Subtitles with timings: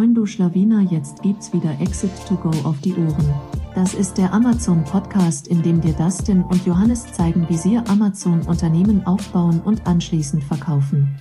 [0.00, 3.34] Moin du Schlawiner, jetzt gibt's wieder Exit to Go auf die Ohren.
[3.74, 8.40] Das ist der Amazon Podcast, in dem dir Dustin und Johannes zeigen, wie sie Amazon
[8.46, 11.18] Unternehmen aufbauen und anschließend verkaufen.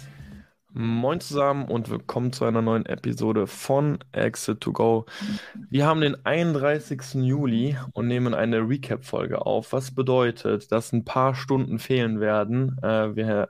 [0.72, 5.06] Moin zusammen und willkommen zu einer neuen Episode von Exit to Go.
[5.70, 7.16] Wir haben den 31.
[7.16, 12.78] Juli und nehmen eine Recap-Folge auf, was bedeutet, dass ein paar Stunden fehlen werden.
[12.82, 13.50] Äh, wir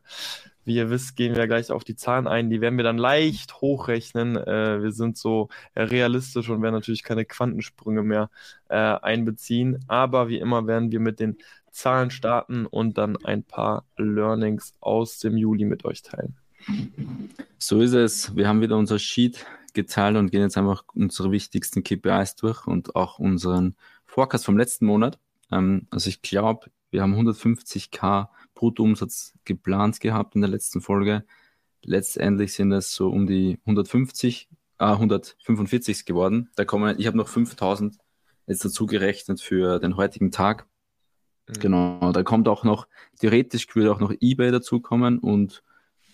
[0.65, 2.49] wie ihr wisst, gehen wir gleich auf die Zahlen ein.
[2.49, 4.35] Die werden wir dann leicht hochrechnen.
[4.35, 8.29] Äh, wir sind so realistisch und werden natürlich keine Quantensprünge mehr
[8.69, 9.83] äh, einbeziehen.
[9.87, 11.37] Aber wie immer werden wir mit den
[11.71, 16.35] Zahlen starten und dann ein paar Learnings aus dem Juli mit euch teilen.
[17.57, 18.35] So ist es.
[18.35, 22.95] Wir haben wieder unser Sheet geteilt und gehen jetzt einfach unsere wichtigsten KPIs durch und
[22.95, 25.19] auch unseren Forecast vom letzten Monat.
[25.51, 28.27] Ähm, also ich glaube, wir haben 150k
[28.59, 31.23] Bruttoumsatz geplant gehabt in der letzten Folge.
[31.81, 36.49] Letztendlich sind es so um die 150, äh, 145 geworden.
[36.57, 37.97] Da kommen, ich habe noch 5000
[38.47, 40.67] jetzt dazu gerechnet für den heutigen Tag.
[41.47, 41.53] Mhm.
[41.53, 42.89] Genau, da kommt auch noch,
[43.19, 45.63] theoretisch würde auch noch eBay dazukommen und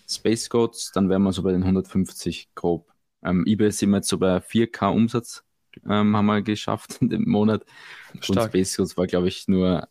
[0.08, 2.92] Space Goats, dann wären wir so bei den 150 grob.
[3.24, 5.44] Ähm, eBay sind wir jetzt so bei 4K Umsatz,
[5.90, 7.66] ähm, haben wir geschafft in dem Monat.
[8.20, 8.30] Stark.
[8.30, 9.88] Und Space Goats war, glaube ich, nur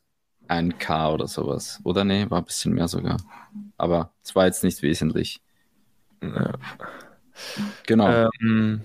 [0.48, 1.80] ein K oder sowas.
[1.84, 3.18] Oder nee, war ein bisschen mehr sogar.
[3.76, 5.40] Aber es war jetzt nicht wesentlich.
[6.22, 6.52] Ja.
[7.86, 8.30] Genau.
[8.40, 8.82] Ähm,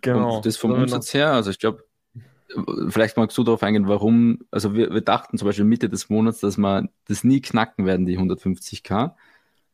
[0.00, 0.36] genau.
[0.36, 1.84] Und das vom Umsatz her, also ich glaube,
[2.88, 6.40] vielleicht magst du darauf eingehen, warum, also wir, wir dachten zum Beispiel Mitte des Monats,
[6.40, 9.12] dass wir das nie knacken werden, die 150k.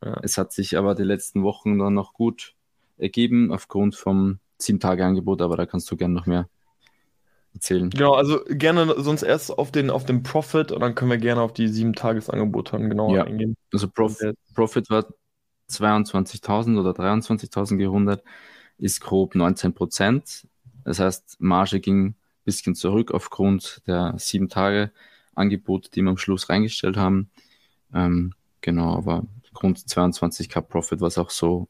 [0.03, 0.19] Ja.
[0.23, 2.55] Es hat sich aber die letzten Wochen dann noch gut
[2.97, 6.47] ergeben aufgrund vom 7-Tage-Angebot, aber da kannst du gerne noch mehr
[7.53, 7.89] erzählen.
[7.89, 11.41] Genau, also gerne sonst erst auf den, auf den Profit und dann können wir gerne
[11.41, 13.23] auf die sieben Tagesangebote genauer ja.
[13.23, 13.55] eingehen.
[13.73, 14.17] Also Prof
[14.55, 15.05] Profit war
[15.69, 18.23] 22.000 oder 23.000 gerundet,
[18.77, 20.47] ist grob 19 Prozent.
[20.83, 24.91] Das heißt, Marge ging ein bisschen zurück aufgrund der sieben Tage
[25.35, 27.29] Angebote, die wir am Schluss reingestellt haben.
[27.93, 31.67] Ähm, genau, aber Grund 22k Profit, was auch so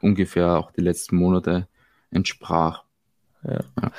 [0.00, 1.68] ungefähr auch die letzten Monate
[2.10, 2.84] entsprach.
[3.42, 3.60] Ja.
[3.82, 3.92] ja.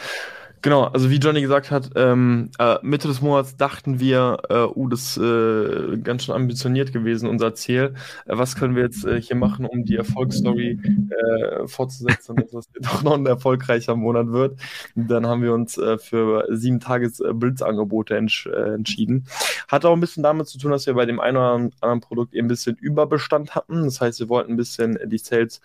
[0.64, 4.88] Genau, also wie Johnny gesagt hat, ähm, äh, Mitte des Monats dachten wir, äh, uh,
[4.90, 7.96] das ist äh, ganz schön ambitioniert gewesen, unser Ziel.
[8.26, 10.80] Äh, was können wir jetzt äh, hier machen, um die Erfolgsstory
[11.10, 14.60] äh, fortzusetzen, dass das doch noch ein erfolgreicher Monat wird?
[14.94, 19.26] Dann haben wir uns äh, für sieben Tages Blitzangebote entsch äh, entschieden.
[19.68, 22.36] Hat auch ein bisschen damit zu tun, dass wir bei dem einen oder anderen Produkt
[22.36, 23.86] eben ein bisschen Überbestand hatten.
[23.86, 25.60] Das heißt, wir wollten ein bisschen die Sales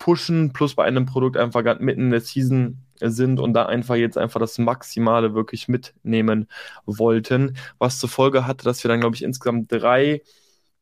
[0.00, 3.94] pushen, plus bei einem Produkt einfach gerade mitten in der Season sind und da einfach
[3.94, 6.48] jetzt einfach das Maximale wirklich mitnehmen
[6.86, 10.22] wollten, was zur Folge hatte, dass wir dann, glaube ich, insgesamt drei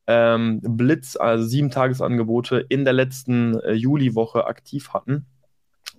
[0.07, 5.27] ähm, Blitz, also sieben Tagesangebote in der letzten äh, Juliwoche aktiv hatten.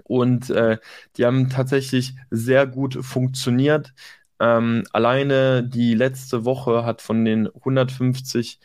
[0.04, 0.78] Und äh,
[1.16, 3.92] die haben tatsächlich sehr gut funktioniert.
[4.41, 8.60] Ähm, alleine die letzte Woche hat von den 150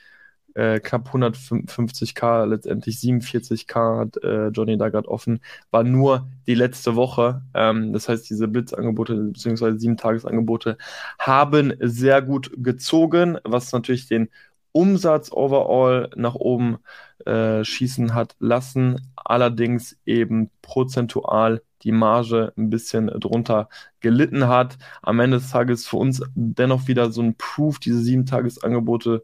[0.56, 6.96] äh, knapp 150k, letztendlich 47k hat äh, Johnny da gerade offen, war nur die letzte
[6.96, 7.44] Woche.
[7.54, 9.78] Ähm, das heißt, diese Blitzangebote bzw.
[9.78, 10.78] sieben Tagesangebote
[11.20, 14.30] haben sehr gut gezogen, was natürlich den
[14.72, 16.78] Umsatz overall nach oben
[17.26, 23.70] äh, schießen hat lassen, allerdings eben prozentual die Marge ein bisschen drunter
[24.02, 24.78] gelitten hat.
[25.02, 29.24] Am Ende des Tages für uns dennoch wieder so ein Proof, diese sieben Tagesangebote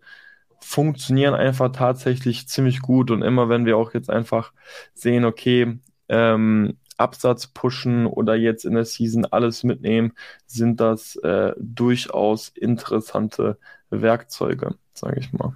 [0.62, 3.12] funktionieren einfach tatsächlich ziemlich gut.
[3.12, 4.54] Und immer wenn wir auch jetzt einfach
[4.94, 10.14] sehen, okay, ähm, Absatz pushen oder jetzt in der Season alles mitnehmen,
[10.46, 13.58] sind das äh, durchaus interessante
[13.90, 15.56] Werkzeuge, sage ich mal.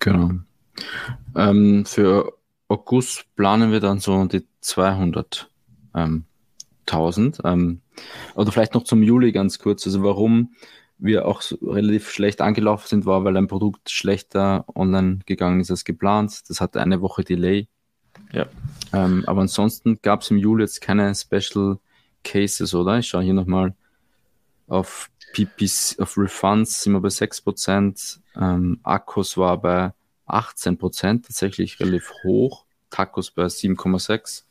[0.00, 0.32] Genau.
[1.36, 2.32] Ähm, für
[2.68, 5.46] August planen wir dann so die 200.000.
[5.94, 6.24] Ähm,
[7.44, 7.80] ähm,
[8.34, 9.86] oder vielleicht noch zum Juli ganz kurz.
[9.86, 10.54] Also warum
[11.04, 15.70] wir auch so relativ schlecht angelaufen sind, war, weil ein Produkt schlechter online gegangen ist
[15.70, 16.48] als geplant.
[16.48, 17.68] Das hatte eine Woche Delay.
[18.32, 18.46] Ja.
[18.92, 21.78] Ähm, aber ansonsten gab es im Juli jetzt keine Special
[22.22, 22.98] Cases, oder?
[22.98, 23.74] Ich schaue hier nochmal
[24.66, 29.92] auf PPs, auf Refunds sind wir bei 6%, ähm, Akkus war bei
[30.26, 34.44] 18%, tatsächlich relativ hoch, Tacos bei 7,6%.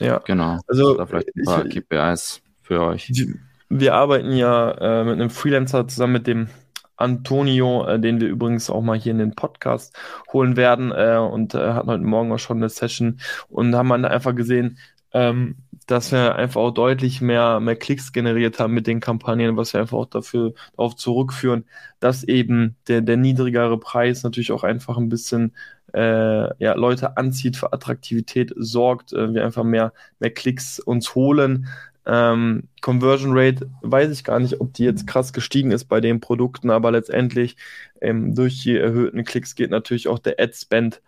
[0.00, 0.60] Ja, genau.
[0.66, 3.06] Also, da vielleicht ein paar ich, KPIs für euch.
[3.10, 3.34] Die,
[3.68, 6.48] wir arbeiten ja äh, mit einem Freelancer zusammen mit dem
[6.96, 9.96] Antonio, äh, den wir übrigens auch mal hier in den Podcast
[10.32, 14.04] holen werden äh, und äh, hatten heute Morgen auch schon eine Session und haben dann
[14.04, 14.78] einfach gesehen,
[15.12, 15.56] ähm,
[15.86, 19.80] dass wir einfach auch deutlich mehr, mehr Klicks generiert haben mit den Kampagnen, was wir
[19.80, 21.64] einfach auch dafür darauf zurückführen,
[21.98, 25.54] dass eben der, der niedrigere Preis natürlich auch einfach ein bisschen
[25.94, 31.68] äh, ja, Leute anzieht, für Attraktivität sorgt, äh, wir einfach mehr, mehr Klicks uns holen.
[32.08, 36.20] Ähm, Conversion Rate weiß ich gar nicht, ob die jetzt krass gestiegen ist bei den
[36.20, 37.56] Produkten, aber letztendlich
[38.00, 41.02] ähm, durch die erhöhten Klicks geht natürlich auch der Ad Spend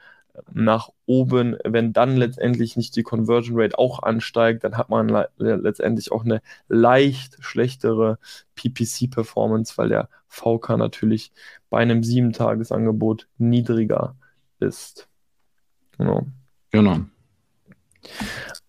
[0.53, 1.57] nach oben.
[1.65, 6.25] Wenn dann letztendlich nicht die Conversion Rate auch ansteigt, dann hat man le letztendlich auch
[6.25, 8.19] eine leicht schlechtere
[8.57, 11.33] PPC-Performance, weil der VK natürlich
[11.71, 14.17] bei einem 7-Tages-Angebot niedriger
[14.59, 15.09] ist.
[15.97, 16.27] Genau.
[16.71, 17.01] genau.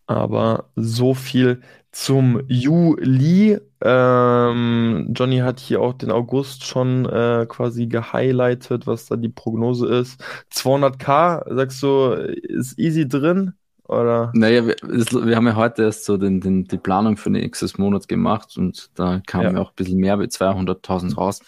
[0.05, 3.59] Aber so viel zum Juli.
[3.83, 9.87] Ähm, Johnny hat hier auch den August schon äh, quasi gehighlightet, was da die Prognose
[9.87, 10.23] ist.
[10.53, 13.53] 200k, sagst du, ist easy drin?
[13.87, 14.31] Oder?
[14.33, 17.81] Naja, wir, wir haben ja heute erst so den, den, die Planung für den nächsten
[17.81, 19.57] Monat gemacht und da kam ja.
[19.57, 21.41] auch ein bisschen mehr wie 200.000 raus.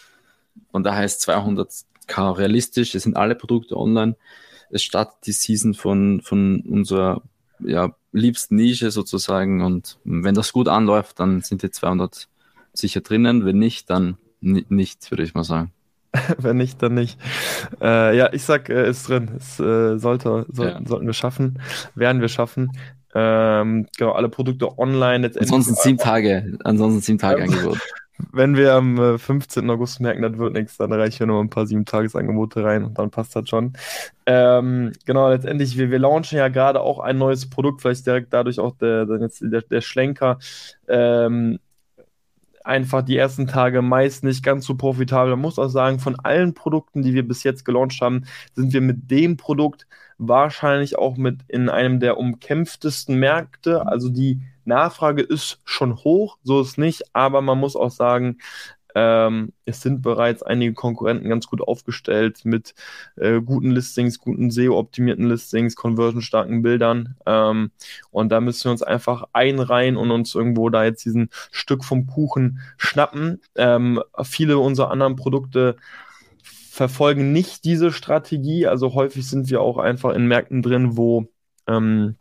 [0.72, 4.18] Und da heißt 200k realistisch, es sind alle Produkte online.
[4.70, 7.22] Es startet die Season von, von unserer
[7.60, 9.62] ja, liebsten Nische sozusagen.
[9.62, 12.28] Und wenn das gut anläuft, dann sind die 200
[12.74, 13.46] sicher drinnen.
[13.46, 15.72] Wenn nicht, dann nicht, würde ich mal sagen.
[16.38, 17.20] Wenn nicht, dann nicht.
[17.82, 19.32] Äh, ja, ich sag, äh, ist drin.
[19.36, 20.80] Es äh, sollte, soll, ja.
[20.86, 21.60] sollten wir schaffen,
[21.96, 22.72] werden wir schaffen.
[23.16, 25.32] Ähm, genau, alle Produkte online.
[25.40, 27.80] Ansonsten sieben Tage, ansonsten sieben Tage Angebot.
[28.32, 29.68] Wenn wir am 15.
[29.68, 32.84] Äh, August merken, das wird nichts, dann reichen wir noch ein paar sieben Tagesangebote rein
[32.84, 33.74] und dann passt das schon.
[34.26, 38.60] Ähm, genau, letztendlich, wir, wir launchen ja gerade auch ein neues Produkt, vielleicht direkt dadurch
[38.60, 40.40] auch der, der, der Schlenker.
[40.88, 41.60] Ähm,
[42.64, 45.32] einfach die ersten Tage meist nicht ganz so profitabel.
[45.32, 48.82] Man muss auch sagen, von allen Produkten, die wir bis jetzt gelauncht haben, sind wir
[48.82, 49.88] mit dem Produkt
[50.18, 53.86] wahrscheinlich auch mit in einem der umkämpftesten Märkte.
[53.86, 58.38] Also die Nachfrage ist schon hoch, so ist nicht, aber man muss auch sagen,
[58.96, 62.76] ähm, es sind bereits einige Konkurrenten ganz gut aufgestellt mit
[63.16, 67.16] äh, guten Listings, guten SEO-optimierten Listings, conversionstarken Bildern.
[67.26, 67.72] Ähm,
[68.12, 72.08] und da müssen wir uns einfach einreihen und uns irgendwo da jetzt diesen Stück vom
[72.08, 73.42] Kuchen schnappen.
[73.56, 75.76] Ähm, viele unserer anderen Produkte
[76.44, 78.68] verfolgen nicht diese Strategie.
[78.68, 81.28] Also häufig sind wir auch einfach in Märkten drin, wo
[81.68, 82.16] ähm,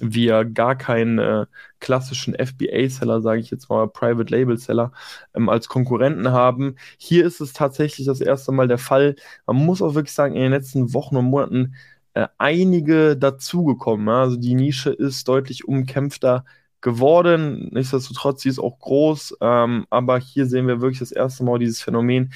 [0.00, 1.46] wir gar keinen äh,
[1.80, 4.92] klassischen FBA-Seller, sage ich jetzt mal, Private Label-Seller
[5.34, 6.76] ähm, als Konkurrenten haben.
[6.98, 9.16] Hier ist es tatsächlich das erste Mal der Fall.
[9.46, 11.74] Man muss auch wirklich sagen, in den letzten Wochen und Monaten
[12.14, 14.06] äh, einige dazugekommen.
[14.06, 14.22] Ja?
[14.22, 16.44] Also die Nische ist deutlich umkämpfter
[16.80, 17.70] geworden.
[17.72, 19.38] Nichtsdestotrotz, sie ist auch groß.
[19.40, 22.32] Ähm, aber hier sehen wir wirklich das erste Mal dieses Phänomen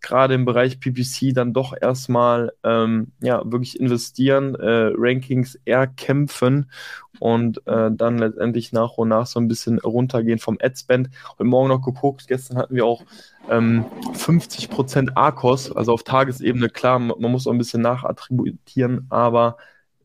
[0.00, 6.70] gerade im Bereich PPC dann doch erstmal ähm, ja, wirklich investieren, äh, Rankings erkämpfen
[7.18, 11.10] und äh, dann letztendlich nach und nach so ein bisschen runtergehen vom Adspend.
[11.30, 13.04] Heute Morgen noch geguckt, gestern hatten wir auch
[13.50, 19.56] ähm, 50% ARCOS, also auf Tagesebene, klar, man, muss auch ein bisschen nachattributieren, aber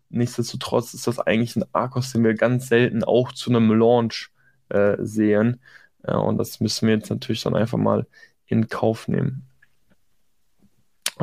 [0.09, 4.31] nichtsdestotrotz ist das eigentlich ein ARCOS, den wir ganz selten auch zu einem Launch
[4.69, 5.61] äh, sehen.
[6.05, 8.05] Ja, und das müssen wir jetzt natürlich dann einfach mal
[8.45, 9.47] in Kauf nehmen.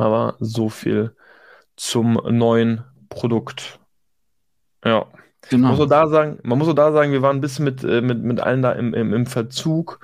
[0.01, 1.15] Aber so viel
[1.75, 3.79] zum neuen Produkt.
[4.83, 5.05] Ja.
[5.49, 5.69] Genau.
[5.69, 7.83] Man muss auch da sagen, man muss auch da sagen, wir waren ein bisschen mit,
[7.83, 9.99] äh, mit, mit allen da im, im, im Verzug.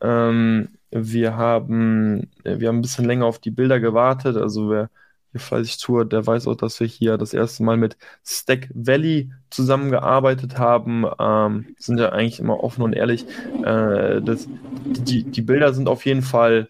[0.00, 4.36] Ähm, wir haben, äh, wir haben ein bisschen länger auf die Bilder gewartet.
[4.36, 4.90] Also wer
[5.32, 9.30] hier fleißig zuhört, der weiß auch, dass wir hier das erste Mal mit Stack Valley
[9.50, 11.04] zusammengearbeitet haben.
[11.18, 13.26] Ähm, sind ja eigentlich immer offen und ehrlich.
[13.64, 14.48] Äh, das,
[14.84, 16.68] die, die Bilder sind auf jeden Fall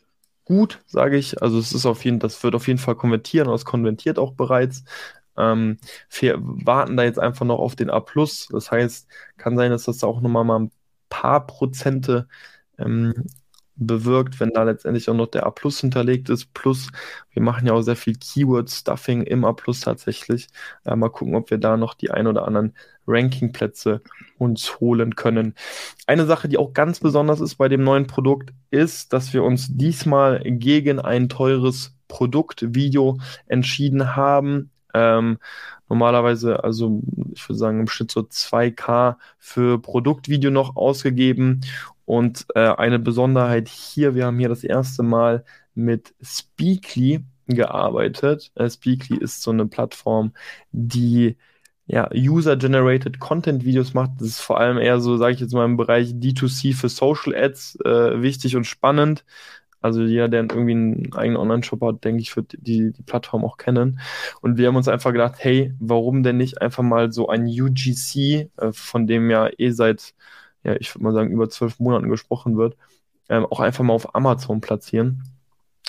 [0.48, 1.42] gut, sage ich.
[1.42, 4.32] Also es ist auf jeden, das wird auf jeden Fall konvertieren, oder es konvertiert auch
[4.32, 4.84] bereits.
[5.36, 5.78] Ähm,
[6.10, 8.04] wir warten da jetzt einfach noch auf den A+.
[8.50, 10.72] Das heißt, kann sein, dass das auch nochmal mal ein
[11.10, 12.28] paar Prozente
[12.78, 13.26] ähm,
[13.76, 16.52] bewirkt, wenn da letztendlich auch noch der A hinterlegt ist.
[16.54, 16.88] Plus,
[17.30, 20.48] wir machen ja auch sehr viel Keyword-Stuffing im A Plus tatsächlich.
[20.84, 22.74] Äh, mal gucken, ob wir da noch die ein oder anderen
[23.08, 24.02] Ranking-Plätze
[24.38, 25.54] uns holen können.
[26.06, 29.68] Eine Sache, die auch ganz besonders ist bei dem neuen Produkt, ist, dass wir uns
[29.70, 34.70] diesmal gegen ein teures Produktvideo entschieden haben.
[34.94, 35.38] Ähm,
[35.88, 41.60] normalerweise, also ich würde sagen, im Schnitt so 2K für Produktvideo noch ausgegeben.
[42.04, 48.50] Und äh, eine Besonderheit hier, wir haben hier das erste Mal mit Speakly gearbeitet.
[48.54, 50.32] Äh, Speakly ist so eine Plattform,
[50.72, 51.36] die
[51.88, 54.12] ja, User-Generated Content-Videos macht.
[54.18, 57.34] Das ist vor allem eher so, sage ich jetzt mal, im Bereich D2C für Social
[57.34, 59.24] Ads äh, wichtig und spannend.
[59.80, 63.56] Also jeder, der irgendwie einen eigenen Online-Shop hat, denke ich, wird die, die Plattform auch
[63.56, 64.00] kennen.
[64.42, 68.50] Und wir haben uns einfach gedacht, hey, warum denn nicht einfach mal so ein UGC,
[68.56, 70.14] äh, von dem ja eh seit
[70.64, 72.76] ja, ich würde mal sagen, über zwölf Monaten gesprochen wird,
[73.28, 75.24] ähm, auch einfach mal auf Amazon platzieren.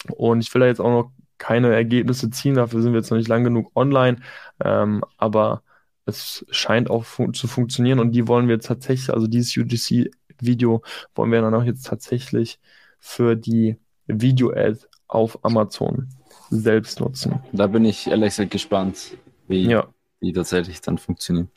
[0.09, 2.55] Und ich will da jetzt auch noch keine Ergebnisse ziehen.
[2.55, 4.17] Dafür sind wir jetzt noch nicht lang genug online.
[4.63, 5.63] Ähm, aber
[6.09, 10.81] es scheint auch fun zu funktionieren und die wollen wir jetzt tatsächlich, also dieses UGC-Video
[11.15, 12.59] wollen wir dann auch jetzt tatsächlich
[12.99, 16.09] für die Video-Ad auf Amazon
[16.49, 17.39] selbst nutzen.
[17.51, 19.87] Da bin ich ehrlich gesagt gespannt, wie Ja,
[20.21, 21.49] die tatsächlich dann funktionieren.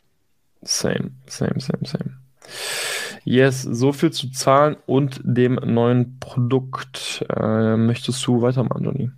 [0.65, 2.19] same, same, same, same.
[3.23, 7.25] Yes, so viel zu Zahlen und dem neuen Produkt.
[7.29, 9.11] Äh, möchtest du weitermachen, Johnny?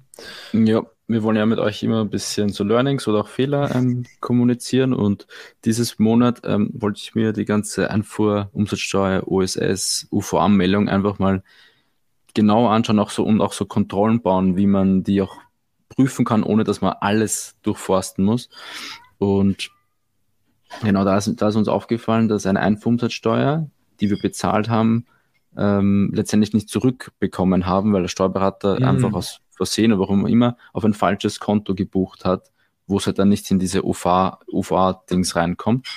[0.53, 4.05] Ja, wir wollen ja mit euch immer ein bisschen so Learnings oder auch Fehler ähm,
[4.21, 5.27] kommunizieren und
[5.63, 11.43] dieses Monat ähm, wollte ich mir die ganze Einfuhr, Umsatzsteuer, OSS, UV-Anmeldung einfach mal
[12.33, 15.37] genau anschauen auch so, und auch so Kontrollen bauen, wie man die auch
[15.89, 18.49] prüfen kann, ohne dass man alles durchforsten muss.
[19.17, 19.71] Und
[20.81, 23.69] genau da ist, da ist uns aufgefallen, dass eine Einfuhrumsatzsteuer,
[23.99, 25.05] die wir bezahlt haben,
[25.57, 28.85] ähm, letztendlich nicht zurückbekommen haben, weil der Steuerberater Mhm.
[28.85, 32.51] einfach aus Versehen oder warum immer auf ein falsches Konto gebucht hat,
[32.87, 35.87] wo es halt dann nicht in diese UFA, UFA-Dings reinkommt.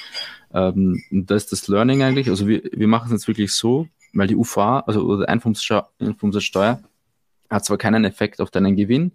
[0.55, 2.29] Ähm, und das ist das Learning eigentlich.
[2.31, 6.81] Also wir, wir machen es jetzt wirklich so, weil die UFA, also oder Einfuhrumsatzsteuer
[7.51, 9.13] hat zwar keinen Effekt auf deinen Gewinn,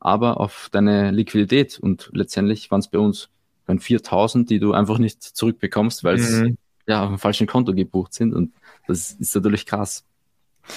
[0.00, 1.78] aber auf deine Liquidität.
[1.78, 3.28] Und letztendlich waren es bei uns
[3.66, 6.56] dann 4000, die du einfach nicht zurückbekommst, weil es Mhm.
[6.86, 8.34] ja auf dem falschen Konto gebucht sind.
[8.34, 8.52] Und
[8.86, 10.04] das ist natürlich krass.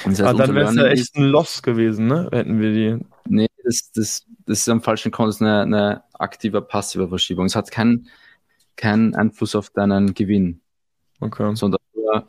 [0.05, 2.29] Das Ah, heißt, dann unser wäre es ja echt ein Loss gewesen, ne?
[2.31, 3.05] Hätten wir die.
[3.27, 7.45] Nee, das, das, das ist am falschen ist eine, eine aktive, passive Verschiebung.
[7.45, 8.07] Es hat keinen
[8.75, 10.61] keinen Einfluss auf deinen Gewinn,
[11.19, 11.53] Okay.
[11.55, 11.79] sondern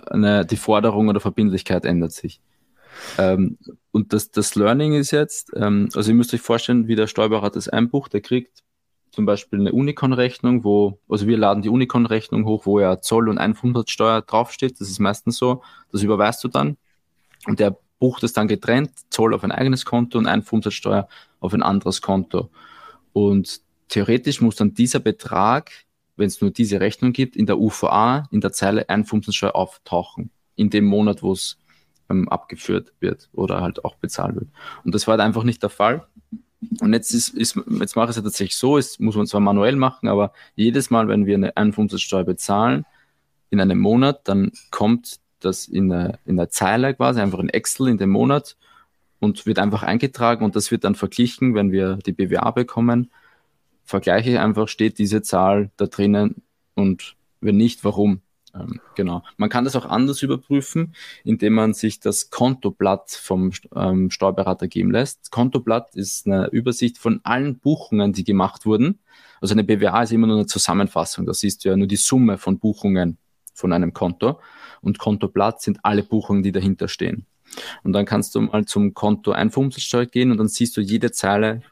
[0.06, 2.40] eine, die Forderung oder Verbindlichkeit ändert sich.
[3.18, 3.56] Ähm,
[3.92, 7.54] und das, das Learning ist jetzt, ähm, also ihr müsst euch vorstellen, wie der Steuerberater
[7.54, 8.62] das einbucht, der kriegt
[9.10, 13.38] zum Beispiel eine Unicon-Rechnung, wo, also wir laden die Unicon-Rechnung hoch, wo ja Zoll und
[13.38, 16.76] Einfuhrumsatzsteuer draufsteht, das ist meistens so, das überweist du dann
[17.46, 21.62] und der bucht es dann getrennt, Zoll auf ein eigenes Konto und Einfuhrumsatzsteuer auf ein
[21.62, 22.50] anderes Konto.
[23.12, 25.70] Und theoretisch muss dann dieser Betrag,
[26.16, 30.70] wenn es nur diese Rechnung gibt, in der UVA, in der Zeile Einfuhrumsatzsteuer auftauchen, in
[30.70, 31.58] dem Monat, wo es
[32.08, 34.48] ähm, abgeführt wird oder halt auch bezahlt wird.
[34.84, 36.06] Und das war halt einfach nicht der Fall.
[36.80, 39.40] Und jetzt ist, ist jetzt mache ich es ja tatsächlich so, es muss man zwar
[39.40, 42.84] manuell machen, aber jedes Mal, wenn wir eine Einfuhrumsatzsteuer bezahlen
[43.48, 47.88] in einem Monat, dann kommt das in der, in der Zeile quasi, einfach in Excel
[47.88, 48.56] in dem Monat
[49.20, 53.10] und wird einfach eingetragen und das wird dann verglichen, wenn wir die BWA bekommen.
[53.84, 56.42] Vergleiche ich einfach, steht diese Zahl da drinnen
[56.74, 58.20] und wenn nicht, warum.
[58.54, 59.22] Ähm, genau.
[59.36, 64.90] Man kann das auch anders überprüfen, indem man sich das Kontoblatt vom ähm, Steuerberater geben
[64.90, 65.20] lässt.
[65.22, 68.98] Das Kontoblatt ist eine Übersicht von allen Buchungen, die gemacht wurden.
[69.40, 71.26] Also eine BWA ist immer nur eine Zusammenfassung.
[71.26, 73.18] Da siehst du ja nur die Summe von Buchungen
[73.54, 74.40] von einem Konto.
[74.80, 77.26] Und Kontoblatt sind alle Buchungen, die dahinter stehen.
[77.82, 81.62] Und dann kannst du mal zum Konto Einfuhrumsatzsteuer gehen und dann siehst du jede Zeile,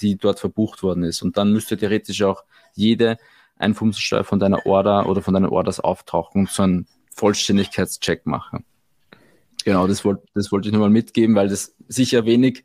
[0.00, 1.22] die dort verbucht worden ist.
[1.22, 3.18] Und dann müsste theoretisch auch jede
[3.60, 8.64] Einfuhrumsatzsteuer von deiner Order oder von deinen Orders auftauchen und so einen Vollständigkeitscheck machen.
[9.64, 12.64] Genau, das wollte das wollte ich nur mal mitgeben, weil das sicher wenig,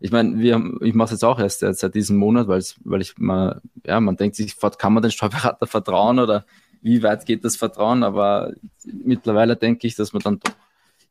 [0.00, 3.00] ich meine, wir, haben- ich mache es jetzt auch erst seit diesem Monat, weil weil
[3.00, 6.44] ich mal, ja, man denkt sich, kann man den Steuerberater vertrauen oder
[6.80, 8.02] wie weit geht das Vertrauen?
[8.02, 8.52] Aber
[8.84, 10.52] mittlerweile denke ich, dass man dann doch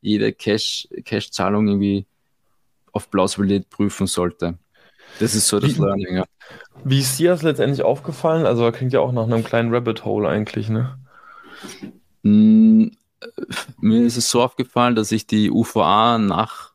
[0.02, 2.04] jede Cash, Cash-Zahlung irgendwie
[2.92, 4.58] auf Plausibilität prüfen sollte.
[5.18, 6.24] Das ist so das Learning, ja.
[6.84, 8.46] Wie ist dir das letztendlich aufgefallen?
[8.46, 10.98] Also, klingt ja auch nach einem kleinen Rabbit Hole eigentlich, ne?
[12.22, 12.88] Mm,
[13.80, 16.72] Mir ist es so aufgefallen, dass ich die UVA nach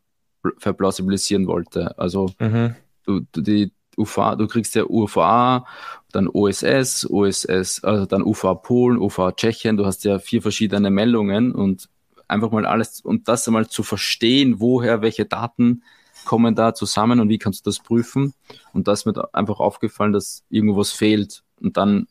[0.59, 1.97] verplausibilisieren wollte.
[1.97, 2.75] Also Mhm.
[3.05, 5.65] du, du die UVA, du kriegst ja UVA,
[6.11, 11.51] dann OSS, OSS, also dann UVA Polen, UVA Tschechien, du hast ja vier verschiedene Meldungen
[11.51, 11.89] und
[12.27, 15.83] einfach mal alles und das einmal zu verstehen, woher welche Daten
[16.27, 18.33] kommen da zusammen und wie kannst du das prüfen?
[18.73, 22.07] Und da ist mir einfach aufgefallen, dass irgendwo was fehlt und dann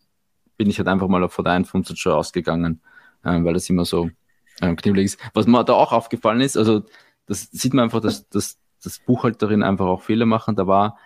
[0.57, 2.81] bin ich halt einfach mal von der Einfuhrumsatzsteuer ausgegangen,
[3.23, 4.11] äh, weil das immer so
[4.63, 5.21] ähm, knibblig ist.
[5.35, 6.83] Was mir da auch aufgefallen ist, also
[7.27, 10.57] das sieht man einfach, dass, dass das Buchhalterin einfach auch Fehler machen.
[10.57, 10.97] Da war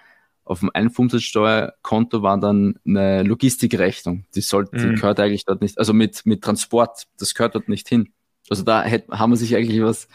[0.45, 4.25] auf dem Einfuhrumsatzsteuerkonto war dann eine Logistikrechnung.
[4.35, 4.95] Die sollte, die Mhm.
[4.97, 8.13] gehört eigentlich dort nicht, also mit, mit Transport, das gehört dort nicht hin.
[8.49, 10.09] Also da hätte, haben wir sich eigentlich was,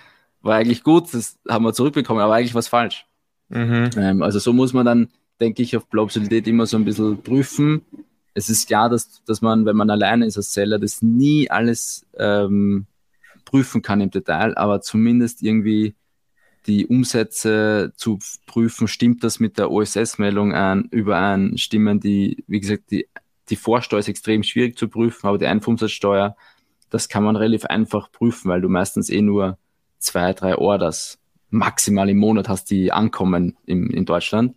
[0.45, 3.05] war eigentlich gut, das haben wir zurückbekommen, aber eigentlich was falsch.
[3.49, 3.89] Mhm.
[3.97, 5.09] Ähm, also so muss man dann,
[5.39, 7.81] denke ich, auf Plausibilität immer so ein bisschen prüfen.
[8.33, 12.05] Es ist klar, dass, dass man, wenn man alleine ist als Seller, das nie alles
[12.17, 12.85] ähm,
[13.43, 15.95] prüfen kann im Detail, aber zumindest irgendwie
[16.67, 22.91] die Umsätze zu prüfen, stimmt das mit der OSS-Meldung an, überein, stimmen die, wie gesagt,
[22.91, 23.07] die,
[23.49, 26.35] die Vorsteuer ist extrem schwierig zu prüfen, aber die Einfuhrumsatzsteuer,
[26.89, 29.57] das kann man relativ einfach prüfen, weil du meistens eh nur
[29.99, 31.17] zwei, drei Orders
[31.49, 34.55] maximal im Monat hast, die ankommen im, in Deutschland.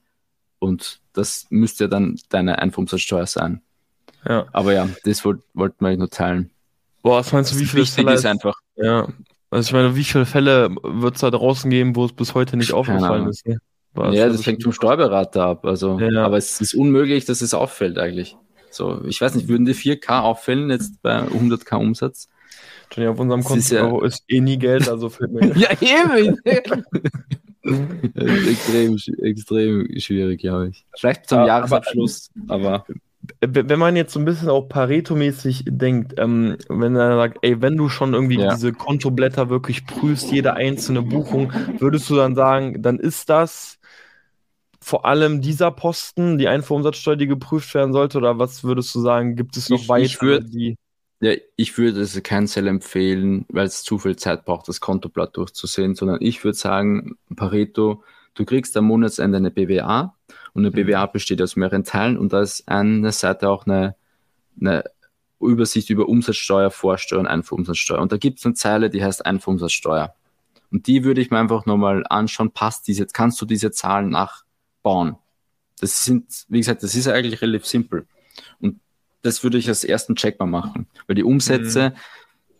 [0.59, 3.63] Und das müsste ja dann deine Einfuhrumsatzsteuer sein.
[4.27, 4.47] Ja.
[4.53, 6.51] Aber ja, das wollt, wollten wir nur teilen.
[7.03, 8.59] Boah, was meinst du, wie viele Fälle ist einfach.
[8.77, 9.09] Ja.
[9.51, 12.57] Also ich meine, wie viele Fälle wird es da draußen geben, wo es bis heute
[12.57, 13.47] nicht aufgefallen ist?
[13.47, 13.59] Ne?
[13.97, 15.65] Ja, das hängt vom Steuerberater ab.
[15.65, 16.25] Also, Ja.
[16.25, 18.37] aber es ist unmöglich, dass es auffällt eigentlich.
[18.71, 22.29] So, ich weiß nicht, würden die 4K auffällen jetzt bei 100k Umsatz?
[22.93, 25.41] Johnny, auf unserem Konto ist ja- ist eh nie Geld, also fällt mir.
[25.81, 26.85] Ja, eben.
[28.49, 30.87] extrem, extrem schwierig, glaube ich.
[30.97, 32.85] Vielleicht zum Aber- Jahresabschluss, aber
[33.41, 37.61] wenn wenn man jetzt so ein bisschen auch Pareto-mäßig denkt, ähm, wenn er sagt, ey,
[37.61, 38.55] wenn du schon irgendwie Ja.
[38.55, 43.79] diese Kontoblätter wirklich prüfst, jede einzelne Buchung, würdest du dann sagen, dann ist das
[44.81, 49.37] vor allem dieser Posten, die Einfuhrumsatzsteuer, die geprüft werden sollte, oder was würdest du sagen,
[49.37, 50.77] gibt es noch Ich- ich weitere, würd- die
[51.21, 55.97] Ja, ich würde es Cancel empfehlen, weil es zu viel Zeit braucht, das Kontoblatt durchzusehen,
[55.97, 60.15] sondern ich würde sagen, Pareto, du kriegst am Monatsende eine BWA
[60.55, 60.87] und eine Mhm.
[60.87, 63.97] BWA besteht aus mehreren Teilen und da ist eine Seite auch eine,
[64.61, 64.85] eine
[65.41, 68.01] Übersicht über Umsatzsteuer, Vorsteuer und Einfuhrumsatzsteuer.
[68.01, 70.15] Und da gibt es eine Zeile, die heißt Einfuhrumsatzsteuer.
[70.71, 75.17] Und die würde ich mir einfach nochmal anschauen, passt diese, kannst du diese Zahlen nachbauen?
[75.81, 78.07] Das sind, wie gesagt, das ist eigentlich relativ simpel.
[78.61, 78.81] Und
[79.23, 80.87] das würde ich als ersten Check mal machen.
[81.07, 81.95] Weil die Umsätze,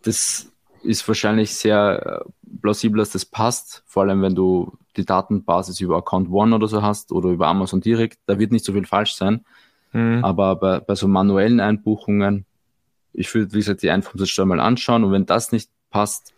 [0.01, 0.51] das
[0.83, 3.83] ist wahrscheinlich sehr äh, plausibel, dass das passt.
[3.85, 7.81] Vor allem, wenn du die Datenbasis über Account One oder so hast oder über Amazon
[7.81, 9.45] direkt, da wird nicht so viel falsch sein.
[9.93, 10.23] Mhm.
[10.23, 12.45] Aber bei, bei so manuellen Einbuchungen,
[13.13, 16.33] ich würde, wie gesagt, die Einfuhrumsatzsteuer mal anschauen und wenn das nicht passt,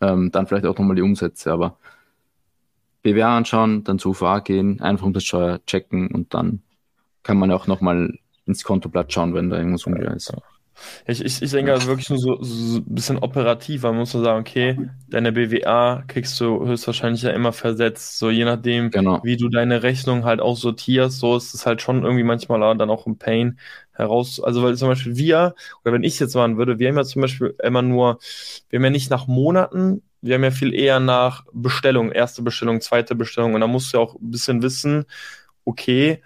[0.00, 1.52] ähm, dann vielleicht auch nochmal die Umsätze.
[1.52, 1.76] Aber
[3.02, 6.62] BWA anschauen, dann zu UVA gehen, Einfuhrumsatzsteuer checken und dann
[7.22, 8.18] kann man auch nochmal
[8.50, 10.32] ins Kontoblatt schauen, wenn da irgendwas unklar ist.
[11.06, 14.12] Ich, ich, ich denke also wirklich nur so, so ein bisschen operativ, weil man muss
[14.12, 14.78] so sagen, okay,
[15.08, 19.20] deine BWA kriegst du höchstwahrscheinlich ja immer versetzt, so je nachdem, Genau.
[19.22, 22.88] wie du deine Rechnung halt auch sortierst, so ist es halt schon irgendwie manchmal dann
[22.90, 23.58] auch ein Pain
[23.92, 25.54] heraus, also weil zum Beispiel wir,
[25.84, 28.18] oder wenn ich jetzt machen würde, wir haben ja zum Beispiel immer nur,
[28.70, 32.80] wir haben ja nicht nach Monaten, wir haben ja viel eher nach Bestellung, erste Bestellung,
[32.80, 35.04] zweite Bestellung und da musst du ja auch ein bisschen wissen,
[35.64, 36.22] okay,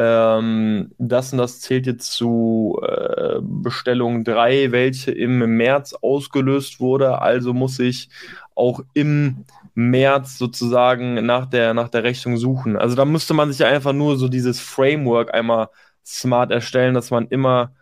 [0.00, 7.20] ähm, das und das zählt jetzt zu äh, Bestellung 3, welche im März ausgelöst wurde.
[7.20, 8.08] Also muss ich
[8.54, 12.76] auch im März sozusagen nach der, nach der Rechnung suchen.
[12.76, 15.68] Also da müsste man sich ja einfach nur so dieses Framework einmal
[16.06, 17.72] smart erstellen, dass man immer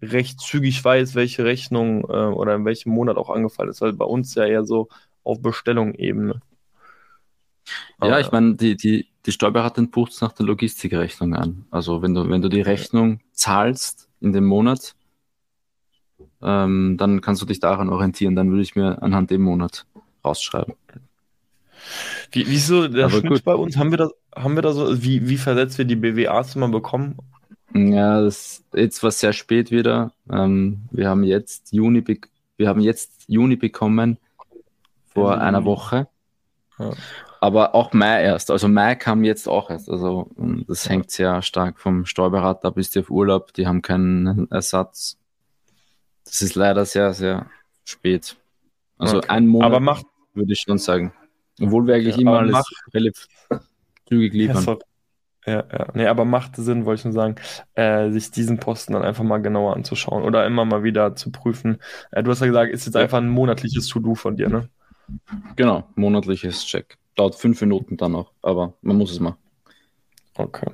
[0.00, 3.82] recht zügig weiß, welche Rechnung äh, oder in welchem Monat auch angefallen ist.
[3.82, 4.88] Weil bei uns ja eher so
[5.22, 6.40] auf Bestellung-Ebene.
[8.02, 11.66] Ja, ich meine, die, die, die Steuerberaterin bucht es nach der Logistikrechnung an.
[11.70, 14.94] Also wenn du, wenn du die Rechnung zahlst in dem Monat,
[16.40, 18.34] ähm, dann kannst du dich daran orientieren.
[18.34, 19.84] Dann würde ich mir anhand dem Monat
[20.24, 20.72] rausschreiben.
[22.32, 23.44] Wie, wieso der Aber Schnitt gut.
[23.44, 23.76] bei uns?
[23.76, 27.18] Haben wir da, haben wir da so, wie, wie versetzt wir die BWAs immer bekommen?
[27.74, 30.14] Ja, das jetzt war sehr spät wieder.
[30.32, 32.02] Ähm, wir haben jetzt Juni,
[32.56, 34.16] wir haben jetzt Juni bekommen
[35.12, 35.64] vor Ende einer.
[35.66, 36.08] Woche.
[36.78, 36.92] Ja.
[37.40, 38.50] Aber auch Mai erst.
[38.50, 39.88] Also Mai kam jetzt auch erst.
[39.88, 40.90] Also ähm, das Ja.
[40.92, 42.78] hängt sehr stark vom Steuerberater ab.
[42.78, 45.18] Ist die auf Urlaub, die haben keinen Ersatz.
[46.24, 47.46] Das ist leider sehr, sehr
[47.84, 48.36] spät.
[48.98, 49.28] Also Okay.
[49.28, 51.12] ein Monat Aber macht, würde ich schon sagen.
[51.60, 53.26] Obwohl wir eigentlich Ja, immer alles macht- relativ
[54.08, 54.62] zügig ja, liefern.
[54.62, 54.80] sorry.
[55.46, 57.36] ja, ja, nee, aber macht Sinn, wollte ich nur sagen,
[57.74, 61.78] äh, sich diesen Posten dann einfach mal genauer anzuschauen oder immer mal wieder zu prüfen.
[62.10, 63.00] Äh, du hast ja gesagt, ist jetzt Ja.
[63.00, 64.68] einfach ein monatliches To-Do von dir, ne?
[65.56, 66.98] Genau, monatliches Check.
[67.18, 69.38] Dauert fünf Minuten dann noch, aber man muss es machen.
[70.36, 70.70] Okay.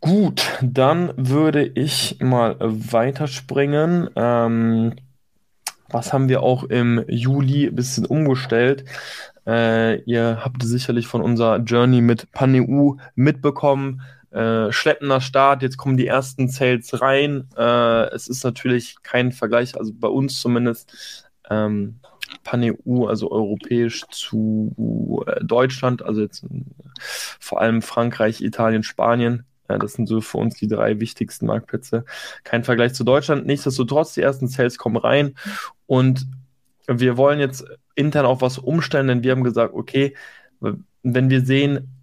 [0.00, 4.08] Gut, dann würde ich mal weiterspringen.
[4.16, 4.94] Ähm,
[5.90, 8.86] was haben wir auch im Juli ein bisschen umgestellt?
[9.46, 14.00] Äh, ihr habt sicherlich von unserer Journey mit PanEU mitbekommen.
[14.30, 17.48] Äh, schleppender Start, jetzt kommen die ersten Sales rein.
[17.58, 22.00] Äh, es ist natürlich kein Vergleich, also bei uns zumindest, ähm,
[22.44, 26.48] PanEU, also europäisch zu äh, Deutschland, also jetzt äh,
[27.40, 29.44] vor allem Frankreich, Italien, Spanien.
[29.68, 32.04] Äh, das sind so für uns die drei wichtigsten Marktplätze.
[32.44, 33.46] Kein Vergleich zu Deutschland.
[33.46, 35.34] Nichtsdestotrotz, die ersten Sales kommen rein
[35.86, 36.26] und
[36.86, 37.64] wir wollen jetzt
[37.94, 40.16] intern auch was umstellen, denn wir haben gesagt, okay,
[41.02, 41.98] wenn wir sehen,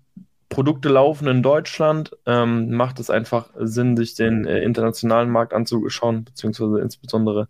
[0.50, 6.24] Produkte laufen in Deutschland, ähm, macht es einfach Sinn, sich den äh, internationalen Markt anzuschauen,
[6.24, 7.48] beziehungsweise insbesondere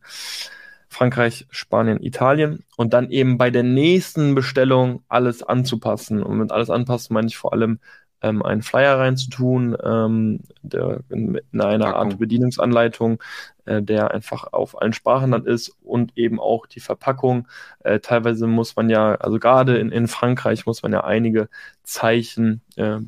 [0.95, 6.23] Frankreich, Spanien, Italien und dann eben bei der nächsten Bestellung alles anzupassen.
[6.23, 7.79] Und mit alles anpassen meine ich vor allem
[8.21, 12.11] ähm, einen Flyer reinzutun, ähm, der in, in einer Verpackung.
[12.11, 13.21] Art Bedienungsanleitung,
[13.65, 17.49] äh, der einfach auf allen Sprachen dann ist und eben auch die Verpackung.
[17.83, 21.49] Äh, teilweise muss man ja, also gerade in, in Frankreich muss man ja einige
[21.83, 22.99] Zeichen äh,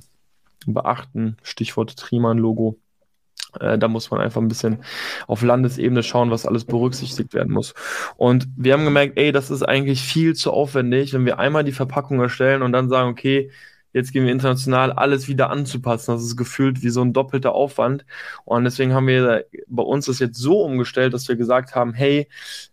[0.65, 1.37] beachten.
[1.41, 2.77] Stichwort Triman-Logo.
[3.59, 4.79] Äh, da muss man einfach ein bisschen
[5.27, 7.73] auf Landesebene schauen, was alles berücksichtigt werden muss.
[8.15, 11.71] Und wir haben gemerkt, ey, das ist eigentlich viel zu aufwendig, wenn wir einmal die
[11.71, 13.51] Verpackung erstellen und dann sagen, okay,
[13.93, 16.13] jetzt gehen wir international alles wieder anzupassen.
[16.13, 18.05] Das ist gefühlt wie so ein doppelter Aufwand.
[18.45, 22.27] Und deswegen haben wir bei uns das jetzt so umgestellt, dass wir gesagt haben, hey,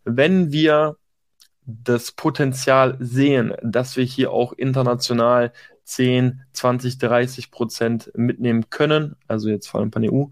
[0.05, 0.97] wenn wir
[1.67, 5.53] das Potenzial sehen, dass wir hier auch international
[5.85, 10.27] 10, 20, 30 Prozent mitnehmen können, also jetzt vor allem Pan-EU,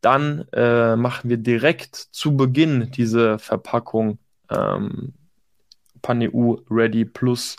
[0.00, 4.18] dann äh, machen wir direkt zu Beginn diese Verpackung
[4.50, 5.14] ähm,
[6.02, 7.56] Pan-EU Ready Plus,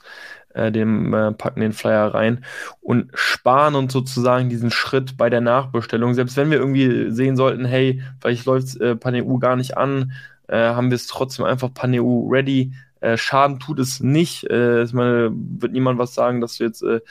[0.54, 2.44] äh, dem äh, packen den Flyer rein
[2.82, 6.14] und sparen uns sozusagen diesen Schritt bei der Nachbestellung.
[6.14, 10.12] Selbst wenn wir irgendwie sehen sollten, hey, vielleicht läuft äh, Pan-EU gar nicht an,
[10.48, 14.46] äh, haben wir es trotzdem einfach Pan-EU Ready äh, Schaden tut es nicht.
[14.50, 17.02] Äh, ich meine, wird niemand was sagen, dass du jetzt äh,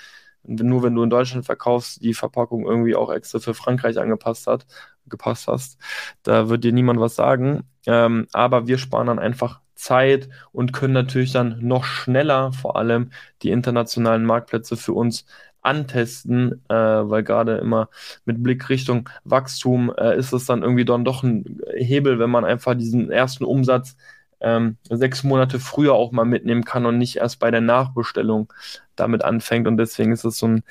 [0.45, 4.67] nur wenn du in Deutschland verkaufst, die Verpackung irgendwie auch extra für Frankreich angepasst hat,
[5.07, 5.79] gepasst hast.
[6.23, 7.65] Da wird dir niemand was sagen.
[7.87, 13.11] Ähm, aber wir sparen dann einfach Zeit und können natürlich dann noch schneller vor allem
[13.43, 15.27] die internationalen Marktplätze für uns
[15.61, 17.89] antesten, äh, weil gerade immer
[18.25, 22.45] mit Blick Richtung Wachstum äh, ist es dann irgendwie dann doch ein Hebel, wenn man
[22.45, 23.97] einfach diesen ersten Umsatz
[24.43, 28.53] ähm, sechs Monate früher auch mal mitnehmen kann und nicht erst bei der Nachbestellung
[28.97, 29.67] damit anfängt.
[29.67, 30.63] Und deswegen ist es so ein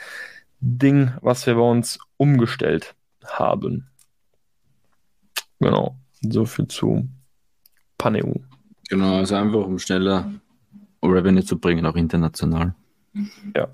[0.59, 3.87] Ding, was wir bei uns umgestellt haben.
[5.59, 7.07] Genau, so viel zu
[7.97, 8.33] Paneu.
[8.89, 10.31] Genau, also einfach um schneller
[11.03, 12.75] Revenue zu bringen, auch international.
[13.55, 13.67] Ja.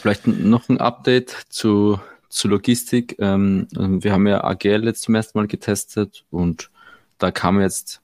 [0.00, 3.16] Vielleicht noch ein Update zu, zu Logistik.
[3.18, 6.70] Ähm, wir haben ja AGL jetzt zum ersten Mal getestet und
[7.18, 8.00] da kam jetzt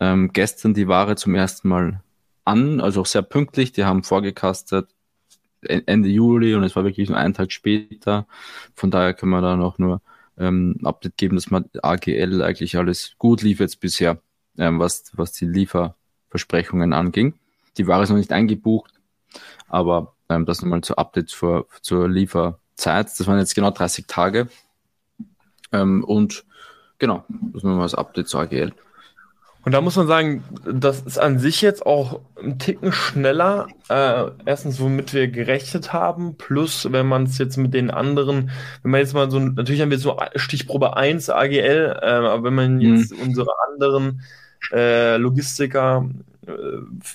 [0.00, 2.02] ähm, gestern die Ware zum ersten Mal
[2.44, 3.72] an, also auch sehr pünktlich.
[3.72, 4.88] Die haben vorgekastet
[5.62, 8.26] Ende Juli und es war wirklich nur einen Tag später.
[8.74, 10.00] Von daher können wir da noch nur
[10.38, 14.20] ähm, Update geben, dass man AGL eigentlich alles gut lief jetzt bisher,
[14.56, 17.34] ähm, was, was die Lieferversprechungen anging.
[17.76, 18.94] Die Ware ist noch nicht eingebucht,
[19.68, 23.06] aber ähm, das nochmal zur Update zur, zur Lieferzeit.
[23.06, 24.48] Das waren jetzt genau 30 Tage.
[25.72, 26.44] Ähm, und
[26.98, 28.72] genau, das nochmal das Update zur AGL.
[29.62, 33.68] Und da muss man sagen, das ist an sich jetzt auch ein Ticken schneller.
[33.88, 38.50] Äh, erstens, womit wir gerechnet haben, plus wenn man es jetzt mit den anderen,
[38.82, 42.54] wenn man jetzt mal so, natürlich haben wir so Stichprobe 1 AGL, äh, aber wenn
[42.54, 43.22] man jetzt mhm.
[43.22, 44.22] unsere anderen
[44.72, 46.08] äh, Logistiker
[46.46, 46.52] äh,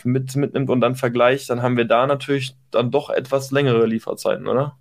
[0.03, 4.47] mit, mitnimmt und dann vergleicht, dann haben wir da natürlich dann doch etwas längere Lieferzeiten,
[4.47, 4.77] oder?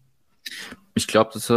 [0.94, 1.50] Ich glaube, das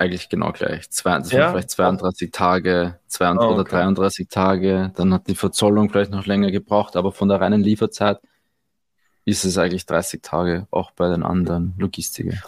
[0.00, 0.90] eigentlich genau gleich.
[0.90, 1.40] Zwei, das ja?
[1.40, 3.60] waren vielleicht 32 Tage, 32 oh, okay.
[3.60, 4.92] oder 33 Tage.
[4.96, 8.18] Dann hat die Verzollung vielleicht noch länger gebraucht, aber von der reinen Lieferzeit
[9.26, 12.40] ist es eigentlich 30 Tage, auch bei den anderen Logistikern.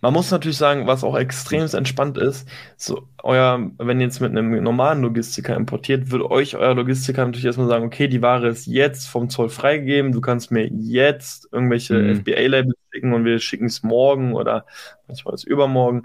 [0.00, 4.32] Man muss natürlich sagen, was auch extrem entspannt ist, so euer, wenn ihr jetzt mit
[4.32, 8.66] einem normalen Logistiker importiert, würde euch euer Logistiker natürlich erstmal sagen, okay, die Ware ist
[8.66, 12.16] jetzt vom Zoll freigegeben, du kannst mir jetzt irgendwelche mhm.
[12.16, 14.66] FBA-Labels schicken und wir schicken es morgen oder
[15.06, 16.02] manchmal ist übermorgen.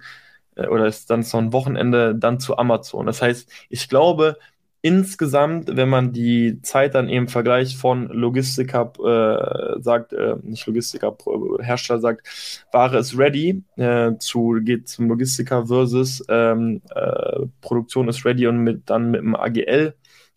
[0.57, 3.05] Äh, oder ist dann so ein Wochenende dann zu Amazon.
[3.05, 4.37] Das heißt, ich glaube,
[4.81, 11.15] insgesamt, wenn man die Zeit dann eben vergleicht von Logistiker äh, sagt, äh, nicht Logistiker,
[11.59, 18.23] Hersteller sagt, Ware ist ready, äh, zu, geht zum Logistiker versus ähm, äh, Produktion ist
[18.25, 19.93] ready und mit, dann mit dem AGL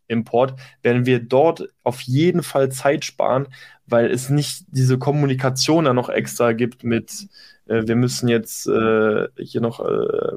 [0.08, 3.46] Import, werden wir dort auf jeden Fall Zeit sparen,
[3.86, 7.28] weil es nicht diese Kommunikation dann noch extra gibt mit
[7.70, 10.36] äh, wir müssen jetzt äh, hier noch äh,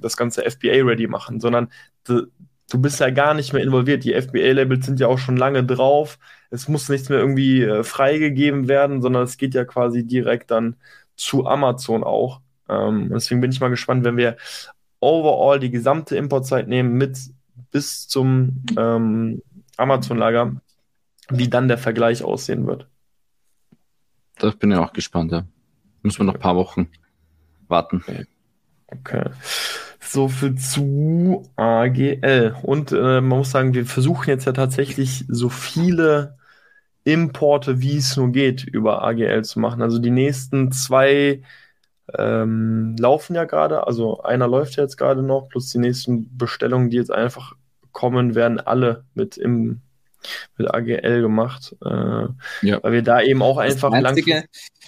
[0.00, 1.68] das ganze FBA-ready machen, sondern
[2.04, 2.26] du,
[2.70, 4.04] du bist ja gar nicht mehr involviert.
[4.04, 6.18] Die FBA-Labels sind ja auch schon lange drauf.
[6.50, 10.76] Es muss nichts mehr irgendwie äh, freigegeben werden, sondern es geht ja quasi direkt dann
[11.16, 12.40] zu Amazon auch.
[12.68, 14.36] Ähm, deswegen bin ich mal gespannt, wenn wir
[15.00, 17.18] overall die gesamte Importzeit nehmen mit
[17.72, 19.42] bis zum ähm,
[19.76, 20.56] Amazon-Lager,
[21.30, 22.86] wie dann der Vergleich aussehen wird.
[24.38, 25.44] Das bin ich auch gespannt, ja.
[26.02, 26.88] Müssen wir noch ein paar Wochen
[27.68, 28.04] warten.
[28.86, 29.24] Okay.
[30.00, 32.56] So viel zu AGL.
[32.62, 36.36] Und äh, man muss sagen, wir versuchen jetzt ja tatsächlich so viele
[37.04, 39.82] Importe, wie es nur geht, über AGL zu machen.
[39.82, 41.42] Also die nächsten zwei
[42.16, 43.86] ähm, laufen ja gerade.
[43.86, 47.54] Also einer läuft ja jetzt gerade noch, plus die nächsten Bestellungen, die jetzt einfach
[47.92, 49.80] kommen, werden alle mit im
[50.56, 51.74] mit AGL gemacht.
[51.84, 52.26] Äh,
[52.62, 52.82] ja.
[52.82, 54.44] Weil wir da eben auch das einfach einzige,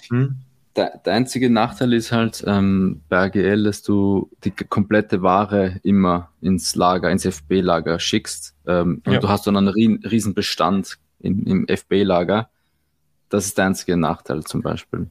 [0.09, 0.35] hm?
[0.75, 6.29] Der, der, einzige Nachteil ist halt ähm, bei AGL, dass du die komplette Ware immer
[6.41, 8.55] ins Lager, ins FB-Lager schickst.
[8.65, 9.13] Ähm, ja.
[9.13, 12.49] Und du hast dann einen riesen Bestand im, im FB-Lager.
[13.29, 15.07] Das ist der einzige Nachteil zum Beispiel.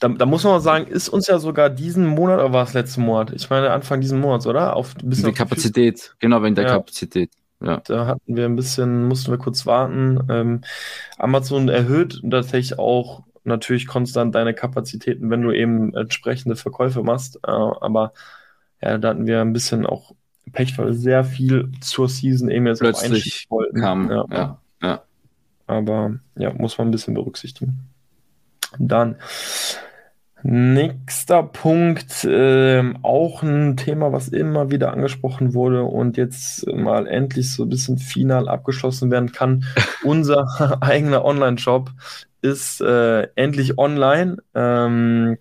[0.00, 2.74] da, da, muss man mal sagen, ist uns ja sogar diesen Monat, oder war es
[2.74, 3.32] letzten Monat?
[3.32, 4.74] Ich meine Anfang diesen Monats, oder?
[4.74, 6.70] Auf, die auf Kapazität, die genau, wegen der ja.
[6.70, 7.30] Kapazität.
[7.60, 7.80] Ja.
[7.86, 10.20] Da hatten wir ein bisschen, mussten wir kurz warten.
[10.28, 10.60] Ähm,
[11.18, 17.36] Amazon erhöht tatsächlich auch natürlich konstant deine Kapazitäten, wenn du eben entsprechende Verkäufe machst.
[17.46, 18.12] Äh, aber
[18.82, 20.14] ja, da hatten wir ein bisschen auch
[20.52, 24.10] Pech, weil sehr viel zur Season eben jetzt plötzlich kam.
[24.10, 24.24] Ja.
[24.30, 25.02] ja, ja.
[25.66, 27.88] Aber ja, muss man ein bisschen berücksichtigen.
[28.78, 29.16] Dann
[30.42, 37.50] nächster Punkt, äh, auch ein Thema, was immer wieder angesprochen wurde und jetzt mal endlich
[37.52, 39.64] so ein bisschen final abgeschlossen werden kann.
[40.04, 40.46] Unser
[40.82, 41.90] eigener Online-Shop
[42.44, 44.36] ist äh, endlich online.
[44.54, 45.38] Ähm,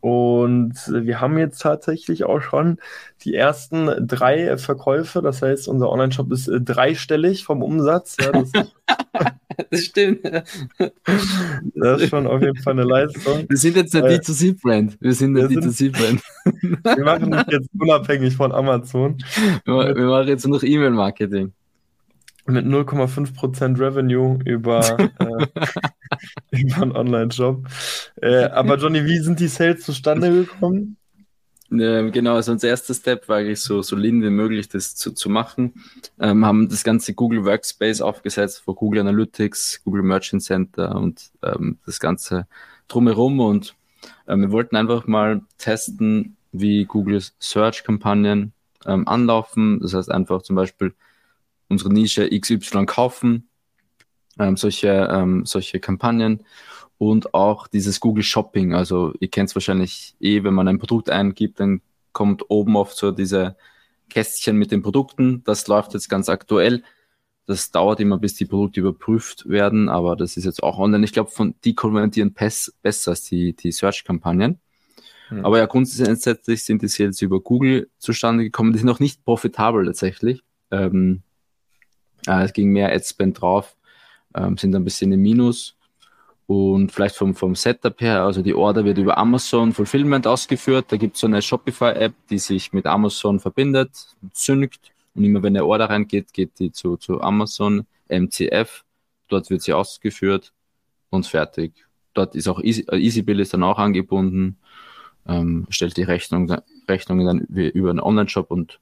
[0.00, 2.78] und wir haben jetzt tatsächlich auch schon
[3.22, 5.22] die ersten drei Verkäufe.
[5.22, 8.16] Das heißt, unser Online-Shop ist äh, dreistellig vom Umsatz.
[8.18, 8.50] Ja, das,
[9.70, 10.24] das, stimmt.
[11.74, 13.44] Das ist schon auf jeden Fall eine Leistung.
[13.46, 14.96] Wir sind jetzt eine äh, D2C-Brand.
[15.00, 16.22] Wir sind eine D2C-Brand.
[16.96, 19.18] Wir machen das jetzt unabhängig von Amazon.
[19.64, 21.52] Wir, wir machen jetzt noch E-Mail-Marketing
[22.46, 25.46] mit 0,5% Revenue über, äh,
[26.62, 27.66] über einen Online-Shop.
[28.20, 30.96] Äh, aber Johnny, wie sind die Sales zustande gekommen?
[31.72, 35.12] Ähm, genau, also unser erster Step war eigentlich so, so lean wie möglich das zu,
[35.12, 35.72] zu machen.
[36.20, 41.78] Ähm, haben das ganze Google Workspace aufgesetzt vor Google Analytics, Google Merchant Center und ähm,
[41.86, 42.46] das Ganze
[42.88, 43.40] drumherum.
[43.40, 43.74] Und
[44.28, 48.52] ähm, wir wollten einfach mal testen, wie Google Search-Kampagnen
[48.84, 49.80] ähm, anlaufen.
[49.80, 50.92] Das heißt einfach zum Beispiel
[51.72, 53.48] unsere Nische XY kaufen,
[54.38, 56.44] ähm, solche, ähm, solche Kampagnen
[56.98, 58.74] und auch dieses Google Shopping.
[58.74, 61.80] Also ihr kennt es wahrscheinlich eh, wenn man ein Produkt eingibt, dann
[62.12, 63.56] kommt oben oft so diese
[64.08, 65.42] Kästchen mit den Produkten.
[65.44, 66.84] Das läuft jetzt ganz aktuell.
[67.46, 71.04] Das dauert immer, bis die Produkte überprüft werden, aber das ist jetzt auch online.
[71.04, 74.60] Ich glaube, von die konvertieren besser als die, die Search-Kampagnen.
[75.28, 75.44] Hm.
[75.44, 78.72] Aber ja, grundsätzlich sind die Sales über Google zustande gekommen.
[78.72, 80.44] Die sind noch nicht profitabel tatsächlich.
[80.70, 81.22] Ähm,
[82.26, 83.76] äh, es ging mehr Adspend drauf,
[84.34, 85.76] ähm, sind ein bisschen im Minus.
[86.46, 90.86] Und vielleicht vom, vom Setup her, also die Order wird über Amazon Fulfillment ausgeführt.
[90.88, 93.90] Da gibt es so eine Shopify-App, die sich mit Amazon verbindet,
[94.32, 94.92] synkt.
[95.14, 98.84] Und immer wenn eine Order reingeht, geht die zu, zu Amazon MCF.
[99.28, 100.52] Dort wird sie ausgeführt
[101.10, 101.86] und fertig.
[102.14, 104.58] Dort ist auch Easy, äh, EasyBill ist dann auch angebunden,
[105.26, 106.54] ähm, stellt die Rechnung,
[106.88, 108.80] Rechnungen dann über einen Online-Shop und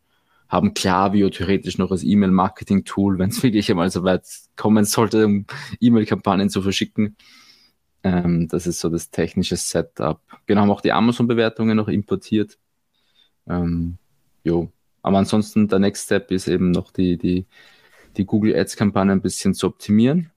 [0.51, 5.47] haben Klaviyo theoretisch noch als E-Mail-Marketing-Tool, wenn es wirklich einmal so weit kommen sollte, um
[5.81, 7.17] E-Mail-Kampagnen zu verschicken.
[8.03, 10.21] Ähm, das ist so das technische Setup.
[10.47, 12.59] Genau, haben auch die Amazon-Bewertungen noch importiert.
[13.49, 13.97] Ähm,
[14.45, 14.71] jo.
[15.03, 17.47] Aber ansonsten der Next Step ist eben noch die, die,
[18.17, 20.31] die Google Ads-Kampagne ein bisschen zu optimieren.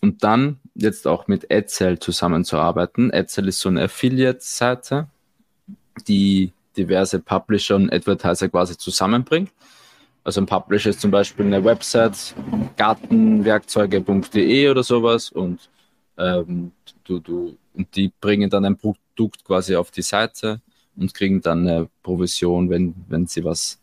[0.00, 3.12] Und dann jetzt auch mit AdSell zusammenzuarbeiten.
[3.12, 5.08] AdSell ist so eine Affiliate-Seite,
[6.06, 9.50] die diverse Publisher und Advertiser quasi zusammenbringt.
[10.24, 12.34] Also ein Publisher ist zum Beispiel eine Website,
[12.76, 15.68] gartenwerkzeuge.de oder sowas und
[16.18, 16.72] ähm,
[17.04, 20.60] du, du, und die bringen dann ein Produkt quasi auf die Seite
[20.96, 23.80] und kriegen dann eine Provision, wenn, wenn sie was,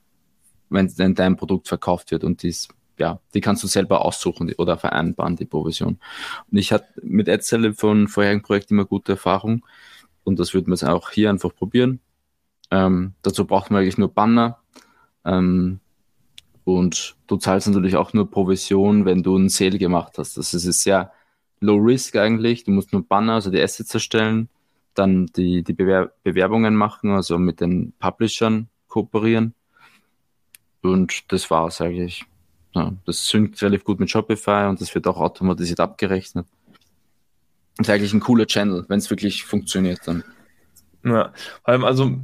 [0.70, 2.68] wenn, wenn dein Produkt verkauft wird und dies,
[3.00, 5.98] ja, die kannst du selber aussuchen oder vereinbaren, die Provision.
[6.52, 9.66] Und ich hatte mit AdSell von vorherigen Projekten immer gute Erfahrung
[10.24, 12.02] und das wir jetzt auch hier einfach probieren.
[12.72, 14.60] Ähm, dazu braucht man eigentlich nur Banner.
[15.24, 15.80] Ähm,
[16.64, 20.38] und du zahlst natürlich auch nur Provision, wenn du einen Sale gemacht hast.
[20.38, 21.12] Das ist sehr
[21.60, 22.64] low risk eigentlich.
[22.64, 24.50] Du musst nur Banner, also die Assets erstellen,
[24.96, 29.54] dann die, die Bewer Bewerbungen machen, also mit den Publishern kooperieren.
[30.82, 32.26] Und das war's eigentlich.
[32.74, 36.46] Ja, das synkt relativ gut mit Shopify und das wird auch automatisiert abgerechnet.
[37.78, 40.24] Das ist eigentlich ein cooler Channel, wenn es wirklich funktioniert dann.
[41.06, 42.18] Ja, also,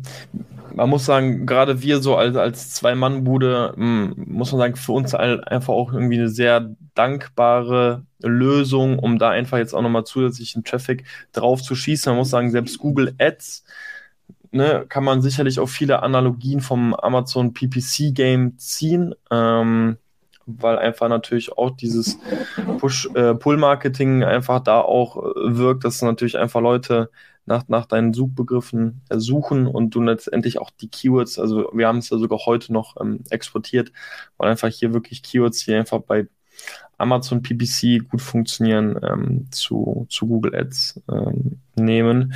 [0.74, 5.14] man muss sagen, gerade wir so als, als Zwei-Mann-Bude, hm, muss man sagen, für uns
[5.14, 11.06] einfach auch irgendwie eine sehr dankbare Lösung, um da einfach jetzt auch nochmal zusätzlichen Traffic
[11.32, 12.12] drauf zu schießen.
[12.12, 13.64] Man muss sagen, selbst Google Ads,
[14.52, 19.14] ne, kann man sicherlich auch viele Analogien vom Amazon PPC-Game ziehen.
[19.30, 19.98] Ähm,
[20.46, 22.18] weil einfach natürlich auch dieses
[22.80, 27.10] Push-Pull-Marketing äh, einfach da auch äh, wirkt, dass natürlich einfach Leute
[27.52, 32.10] nach, nach deinen Suchbegriffen suchen und du letztendlich auch die Keywords, also wir haben es
[32.10, 33.92] ja sogar heute noch ähm, exportiert,
[34.38, 36.28] weil einfach hier wirklich Keywords hier einfach bei
[36.98, 42.34] Amazon PPC gut funktionieren ähm, zu, zu Google Ads ähm, nehmen.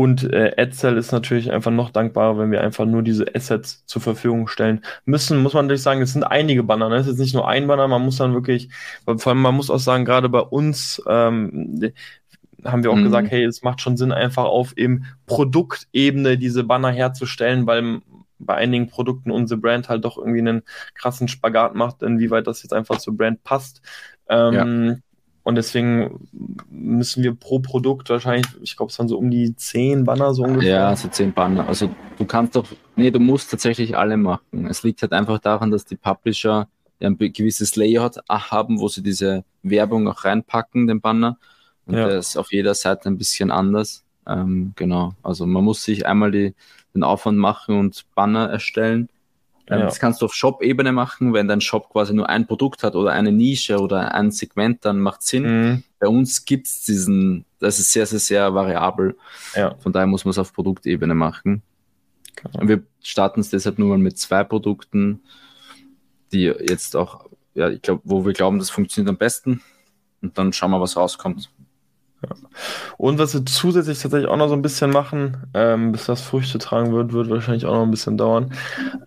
[0.00, 4.00] Und äh, AdSell ist natürlich einfach noch dankbarer, wenn wir einfach nur diese Assets zur
[4.00, 5.42] Verfügung stellen müssen.
[5.42, 6.88] Muss man natürlich sagen, es sind einige Banner.
[6.88, 6.96] Ne?
[6.96, 8.70] Es ist nicht nur ein Banner, man muss dann wirklich,
[9.04, 11.92] vor allem man muss auch sagen, gerade bei uns, ähm,
[12.64, 13.04] haben wir auch mhm.
[13.04, 18.00] gesagt, hey, es macht schon Sinn, einfach auf eben Produktebene diese Banner herzustellen, weil
[18.38, 20.62] bei einigen Produkten unsere Brand halt doch irgendwie einen
[20.94, 23.82] krassen Spagat macht, inwieweit das jetzt einfach zur Brand passt.
[24.28, 24.96] Ähm, ja.
[25.42, 26.28] Und deswegen
[26.70, 30.42] müssen wir pro Produkt wahrscheinlich, ich glaube, es waren so um die zehn Banner so
[30.44, 30.74] ungefähr.
[30.74, 31.66] Ja, so zehn Banner.
[31.66, 34.66] Also du kannst doch, nee, du musst tatsächlich alle machen.
[34.66, 36.68] Es liegt halt einfach daran, dass die Publisher
[37.00, 41.38] ein gewisses Layout haben, wo sie diese Werbung auch reinpacken, den Banner.
[41.90, 42.08] Und ja.
[42.08, 44.04] das ist auf jeder Seite ein bisschen anders.
[44.26, 45.14] Ähm, genau.
[45.22, 46.54] Also man muss sich einmal die,
[46.94, 49.08] den Aufwand machen und Banner erstellen
[49.70, 49.84] ähm, ja.
[49.86, 53.12] Das kannst du auf Shop-Ebene machen, wenn dein Shop quasi nur ein Produkt hat oder
[53.12, 55.44] eine Nische oder ein Segment, dann macht Sinn.
[55.44, 55.82] Mhm.
[56.00, 59.16] Bei uns gibt es diesen, das ist sehr, sehr, sehr variabel.
[59.54, 59.76] Ja.
[59.76, 61.62] Von daher muss man es auf Produktebene machen.
[62.34, 62.68] Genau.
[62.68, 65.20] Wir starten es deshalb nur mal mit zwei Produkten,
[66.32, 69.62] die jetzt auch, ja, ich glaube, wo wir glauben, das funktioniert am besten.
[70.20, 71.48] Und dann schauen wir, was rauskommt.
[72.22, 72.36] Ja.
[72.96, 76.58] Und was wir zusätzlich tatsächlich auch noch so ein bisschen machen, ähm, bis das Früchte
[76.58, 78.52] tragen wird, wird wahrscheinlich auch noch ein bisschen dauern.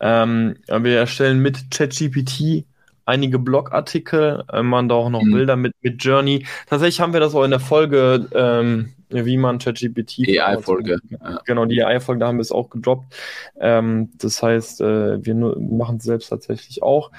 [0.01, 2.65] Ähm, wir erstellen mit ChatGPT
[3.05, 5.33] einige Blogartikel, äh, man da auch noch mhm.
[5.33, 6.45] Bilder mit, mit Journey.
[6.67, 10.39] Tatsächlich haben wir das auch in der Folge, ähm, wie man ChatGPT.
[10.39, 10.97] AI-Folge.
[11.09, 11.41] Ja.
[11.45, 13.13] Genau, die AI-Folge, da haben wir es auch gedroppt.
[13.59, 17.11] Ähm, das heißt, äh, wir machen es selbst tatsächlich auch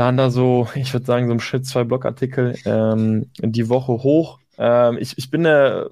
[0.00, 4.38] laden da so, ich würde sagen, so im Schnitt zwei Blogartikel ähm, die Woche hoch.
[4.60, 5.90] Ähm, ich, ich bin der,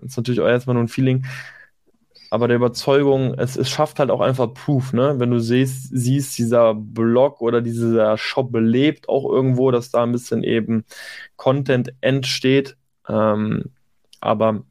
[0.00, 1.26] das ist natürlich auch erstmal nur ein Feeling,
[2.30, 5.14] aber der Überzeugung, es, es schafft halt auch einfach Proof, ne?
[5.18, 10.12] Wenn du siehst, siehst, dieser Blog oder dieser Shop belebt auch irgendwo, dass da ein
[10.12, 10.84] bisschen eben
[11.36, 12.76] Content entsteht.
[13.08, 13.64] Ähm,
[14.20, 14.62] aber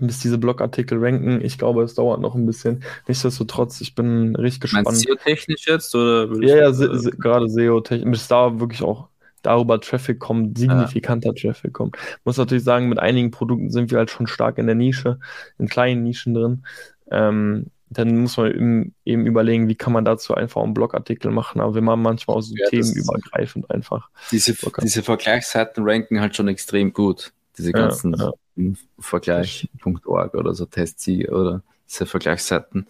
[0.00, 2.84] bis diese Blogartikel ranken, ich glaube, es dauert noch ein bisschen.
[3.08, 4.96] Nichtsdestotrotz, ich bin richtig gespannt.
[4.96, 5.94] SEO-technisch jetzt?
[5.96, 8.10] Oder ja, ja, se, se, gerade SEO-technisch.
[8.10, 9.07] Bis da wirklich auch
[9.42, 11.50] darüber Traffic kommt, signifikanter ja.
[11.50, 11.96] Traffic kommt.
[12.24, 15.18] Muss natürlich sagen, mit einigen Produkten sind wir halt schon stark in der Nische,
[15.58, 16.64] in kleinen Nischen drin.
[17.10, 21.60] Ähm, dann muss man eben, eben, überlegen, wie kann man dazu einfach einen Blogartikel machen.
[21.60, 24.10] Aber wir machen manchmal auch so ja, themenübergreifend einfach.
[24.30, 27.32] Diese, diese Vergleichsseiten ranken halt schon extrem gut.
[27.56, 28.72] Diese ganzen ja, ja.
[28.98, 32.86] Vergleich.org oder so Testsieger oder diese Vergleichsseiten.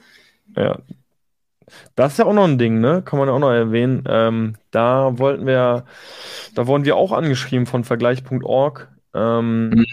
[0.57, 0.81] Ja,
[1.95, 3.03] das ist ja auch noch ein Ding, ne?
[3.05, 4.05] Kann man ja auch noch erwähnen.
[4.07, 5.85] Ähm, da wollten wir,
[6.55, 8.89] da wurden wir auch angeschrieben von Vergleich.org.
[9.15, 9.87] Ähm, mhm.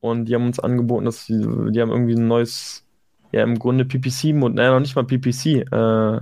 [0.00, 2.84] Und die haben uns angeboten, dass die, die haben irgendwie ein neues,
[3.32, 6.20] ja, im Grunde PPC-Modell, naja, noch nicht mal PPC, äh,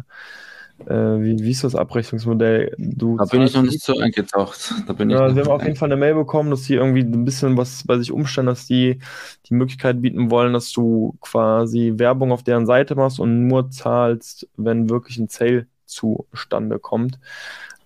[0.86, 2.74] wie, wie ist das Abrechnungsmodell?
[2.78, 4.74] Du da bin ich noch nicht so eingetaucht.
[4.86, 7.02] Da bin ja, ich wir haben auf jeden Fall eine Mail bekommen, dass die irgendwie
[7.02, 8.98] ein bisschen was bei sich umstellen, dass die
[9.46, 14.48] die Möglichkeit bieten wollen, dass du quasi Werbung auf deren Seite machst und nur zahlst,
[14.56, 17.18] wenn wirklich ein Sale zustande kommt.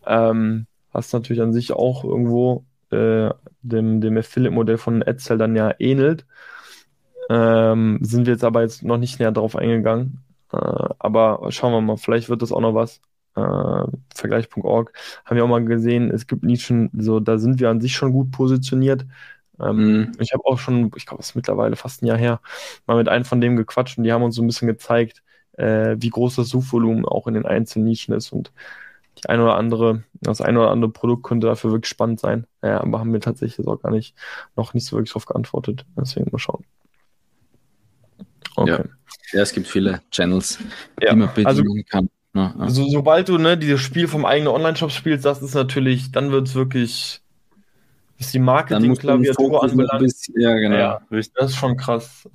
[0.06, 3.30] Ähm, was natürlich an sich auch irgendwo äh,
[3.62, 6.26] dem, dem Affiliate-Modell von AdSell dann ja ähnelt.
[7.30, 10.18] Ähm, sind wir jetzt aber jetzt noch nicht näher darauf eingegangen.
[10.52, 10.56] Äh,
[10.98, 13.00] aber schauen wir mal, vielleicht wird das auch noch was.
[13.34, 14.92] Äh, Vergleich.org
[15.24, 18.12] haben wir auch mal gesehen, es gibt Nischen, so da sind wir an sich schon
[18.12, 19.06] gut positioniert.
[19.60, 20.12] Ähm, mhm.
[20.18, 22.40] Ich habe auch schon, ich glaube, es ist mittlerweile fast ein Jahr her,
[22.86, 25.96] mal mit einem von dem gequatscht und die haben uns so ein bisschen gezeigt, äh,
[25.98, 28.52] wie groß das Suchvolumen auch in den einzelnen Nischen ist und
[29.18, 32.46] die eine oder andere, das eine oder andere Produkt könnte dafür wirklich spannend sein.
[32.62, 34.14] Ja, aber haben wir tatsächlich auch gar nicht,
[34.56, 35.86] noch nicht so wirklich darauf geantwortet.
[35.96, 36.64] Deswegen mal schauen.
[38.56, 38.70] Okay.
[38.70, 38.84] Ja.
[39.32, 40.58] ja, es gibt viele Channels,
[41.00, 41.10] ja.
[41.10, 42.08] die man bedienen also, kann.
[42.34, 42.68] Ja, ja.
[42.68, 46.48] So, sobald du ne, dieses Spiel vom eigenen Online-Shop spielst, das ist natürlich, dann wird
[46.48, 47.20] es wirklich,
[48.18, 50.12] was die Marketing-Klaviatur anbelangt.
[50.36, 50.76] Ja, genau.
[50.76, 52.28] Ja, das ist schon krass.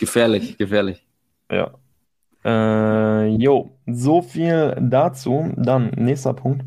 [0.00, 1.06] Gefährlich, gefährlich.
[1.50, 1.72] Ja.
[2.44, 5.52] Äh, jo, so viel dazu.
[5.56, 6.64] Dann, nächster Punkt.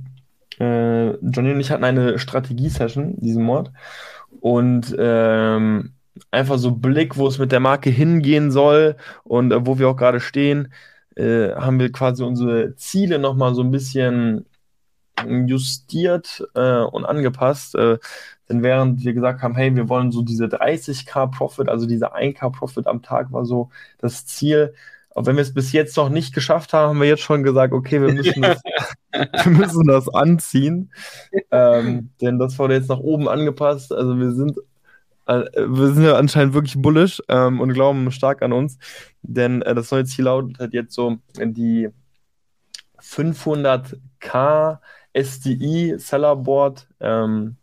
[0.59, 3.71] Äh, Johnny und ich hatten eine Strategie-Session diesen Mord.
[4.39, 5.94] Und ähm,
[6.31, 9.97] einfach so Blick, wo es mit der Marke hingehen soll und äh, wo wir auch
[9.97, 10.73] gerade stehen,
[11.15, 14.45] äh, haben wir quasi unsere Ziele nochmal so ein bisschen
[15.47, 17.75] justiert äh, und angepasst.
[17.75, 17.97] Äh,
[18.49, 22.51] denn während wir gesagt haben, hey, wir wollen so diese 30k Profit, also diese 1k
[22.51, 24.73] Profit am Tag war so das Ziel.
[25.15, 27.73] Auch wenn wir es bis jetzt noch nicht geschafft haben, haben wir jetzt schon gesagt,
[27.73, 28.61] okay, wir müssen das,
[29.45, 30.91] wir müssen das anziehen.
[31.51, 33.93] Ähm, denn das wurde jetzt nach oben angepasst.
[33.93, 34.59] Also wir sind
[35.25, 38.77] wir sind ja anscheinend wirklich bullish ähm, und glauben stark an uns,
[39.21, 41.89] denn äh, das neue Ziel lautet jetzt so die
[42.99, 44.79] 500k
[45.13, 47.57] SDI Sellerboard ähm,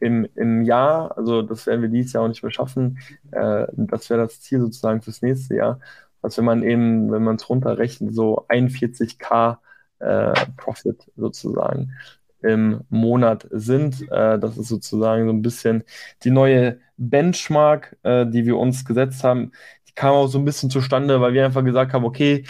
[0.00, 2.98] im, im Jahr, also das werden wir dieses Jahr auch nicht mehr schaffen.
[3.30, 5.80] Äh, das wäre das Ziel sozusagen fürs nächste Jahr.
[6.22, 9.58] Also wenn man eben, wenn man es runterrechnet, so 41k
[10.00, 11.92] äh, Profit sozusagen
[12.42, 14.02] im Monat sind.
[14.10, 15.84] Äh, das ist sozusagen so ein bisschen
[16.24, 19.52] die neue Benchmark, äh, die wir uns gesetzt haben.
[19.88, 22.44] Die kam auch so ein bisschen zustande, weil wir einfach gesagt haben, okay,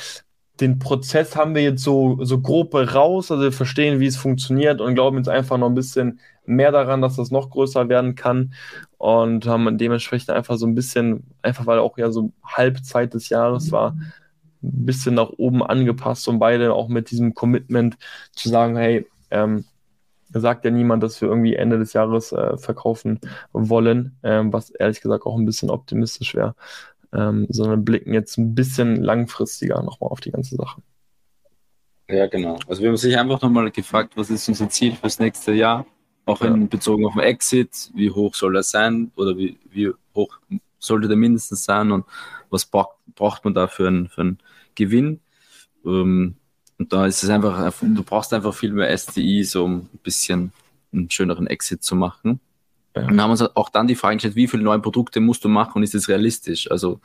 [0.61, 4.80] den Prozess haben wir jetzt so, so grob raus, also wir verstehen, wie es funktioniert
[4.80, 8.55] und glauben jetzt einfach noch ein bisschen mehr daran, dass das noch größer werden kann
[8.99, 13.72] und haben dementsprechend einfach so ein bisschen, einfach weil auch ja so Halbzeit des Jahres
[13.72, 13.97] war,
[14.62, 17.97] ein bisschen nach oben angepasst und beide auch mit diesem Commitment
[18.32, 19.64] zu sagen, hey, ähm,
[20.41, 23.20] sagt ja niemand, dass wir irgendwie Ende des Jahres äh, verkaufen
[23.53, 26.55] wollen, ähm, was ehrlich gesagt auch ein bisschen optimistisch wäre,
[27.12, 30.83] ähm, sondern blicken jetzt ein bisschen langfristiger nochmal auf die ganze Sache.
[32.09, 32.59] Ja, genau.
[32.66, 35.87] Also wir haben sich einfach nochmal gefragt, was ist unser Ziel fürs nächste Jahr?
[36.24, 36.49] Auch ja.
[36.49, 40.39] in Bezug auf den Exit, wie hoch soll er sein oder wie, wie hoch
[40.78, 42.05] sollte der mindestens sein und
[42.51, 44.39] was braucht, braucht man da für einen, für einen
[44.74, 45.20] Gewinn?
[45.85, 46.37] Ähm,
[46.83, 50.51] und da ist es einfach, du brauchst einfach viel mehr STI, so um ein bisschen
[50.93, 52.41] einen schöneren Exit zu machen.
[52.97, 53.07] Ja.
[53.07, 55.74] Und haben uns auch dann die Frage gestellt, wie viele neue Produkte musst du machen
[55.76, 56.68] und ist es realistisch?
[56.68, 57.01] Also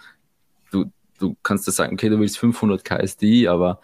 [0.72, 3.80] du, du kannst ja sagen, okay, du willst 500 KSDI, aber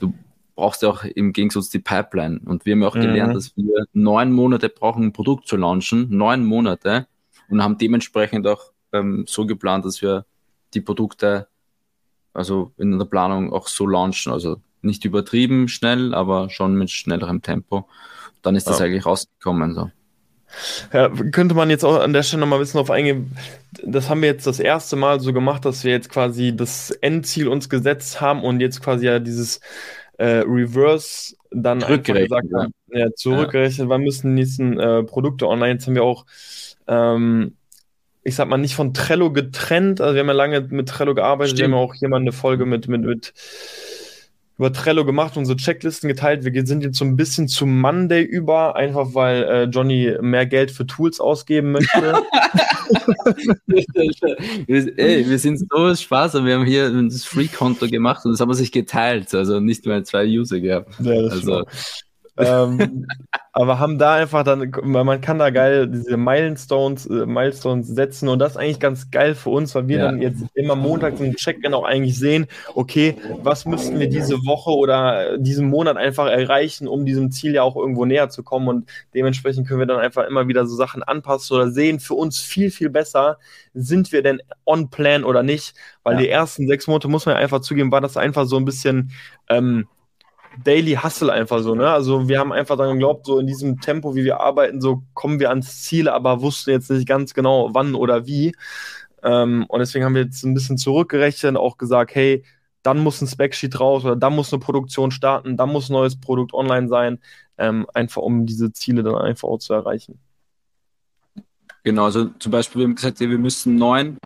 [0.00, 0.12] du
[0.56, 2.40] brauchst ja auch im Gegensatz die Pipeline.
[2.44, 3.02] Und wir haben ja auch mhm.
[3.02, 7.06] gelernt, dass wir neun Monate brauchen, ein Produkt zu launchen, neun Monate
[7.48, 10.26] und haben dementsprechend auch ähm, so geplant, dass wir
[10.74, 11.46] die Produkte
[12.34, 14.32] also in der Planung auch so launchen.
[14.32, 17.88] Also nicht übertrieben schnell, aber schon mit schnellerem Tempo.
[18.42, 18.86] Dann ist das ja.
[18.86, 19.74] eigentlich rausgekommen.
[19.74, 19.90] So.
[20.92, 23.36] Ja, könnte man jetzt auch an der Stelle nochmal ein bisschen auf eingehen.
[23.84, 27.48] Das haben wir jetzt das erste Mal so gemacht, dass wir jetzt quasi das Endziel
[27.48, 29.60] uns gesetzt haben und jetzt quasi ja dieses
[30.18, 33.88] äh, Reverse dann einfach gesagt haben, ja, zurückgerechnet, ja.
[33.88, 35.72] wann müssen die nächsten äh, Produkte online.
[35.72, 36.26] Jetzt haben wir auch,
[36.86, 37.56] ähm,
[38.22, 40.00] ich sag mal, nicht von Trello getrennt.
[40.00, 41.56] Also wir haben ja lange mit Trello gearbeitet.
[41.56, 41.70] Stimmt.
[41.70, 43.32] Wir haben auch hier mal eine Folge mit, mit, mit
[44.60, 46.44] über Trello gemacht, unsere Checklisten geteilt.
[46.44, 50.70] Wir sind jetzt so ein bisschen zu Monday über, einfach weil äh, Johnny mehr Geld
[50.70, 52.12] für Tools ausgeben möchte.
[54.68, 58.50] Ey, wir sind so Spaß und wir haben hier das Free-Konto gemacht und das haben
[58.50, 60.92] wir sich geteilt, also nicht mehr zwei User gehabt.
[61.00, 61.64] Ja, also,
[62.36, 63.06] ähm,
[63.52, 68.38] aber haben da einfach dann, man kann da geil diese Milestones, äh, Milestones setzen und
[68.38, 70.04] das ist eigentlich ganz geil für uns, weil wir ja.
[70.04, 74.70] dann jetzt immer montags im Check-in auch eigentlich sehen, okay, was müssten wir diese Woche
[74.70, 78.88] oder diesen Monat einfach erreichen, um diesem Ziel ja auch irgendwo näher zu kommen und
[79.14, 82.70] dementsprechend können wir dann einfach immer wieder so Sachen anpassen oder sehen für uns viel,
[82.70, 83.38] viel besser,
[83.74, 86.20] sind wir denn on plan oder nicht, weil ja.
[86.20, 89.10] die ersten sechs Monate, muss man ja einfach zugeben, war das einfach so ein bisschen,
[89.48, 89.86] ähm,
[90.62, 91.88] Daily Hustle einfach so, ne?
[91.88, 95.40] Also wir haben einfach dann geglaubt, so in diesem Tempo, wie wir arbeiten, so kommen
[95.40, 98.54] wir ans Ziel, aber wussten jetzt nicht ganz genau, wann oder wie.
[99.22, 102.44] Ähm, und deswegen haben wir jetzt ein bisschen zurückgerechnet, auch gesagt, hey,
[102.82, 106.18] dann muss ein Specsheet raus oder dann muss eine Produktion starten, dann muss ein neues
[106.18, 107.18] Produkt online sein,
[107.58, 110.18] ähm, einfach um diese Ziele dann einfach auch zu erreichen.
[111.84, 114.18] Genau, also zum Beispiel, wir haben gesagt, wir müssen neun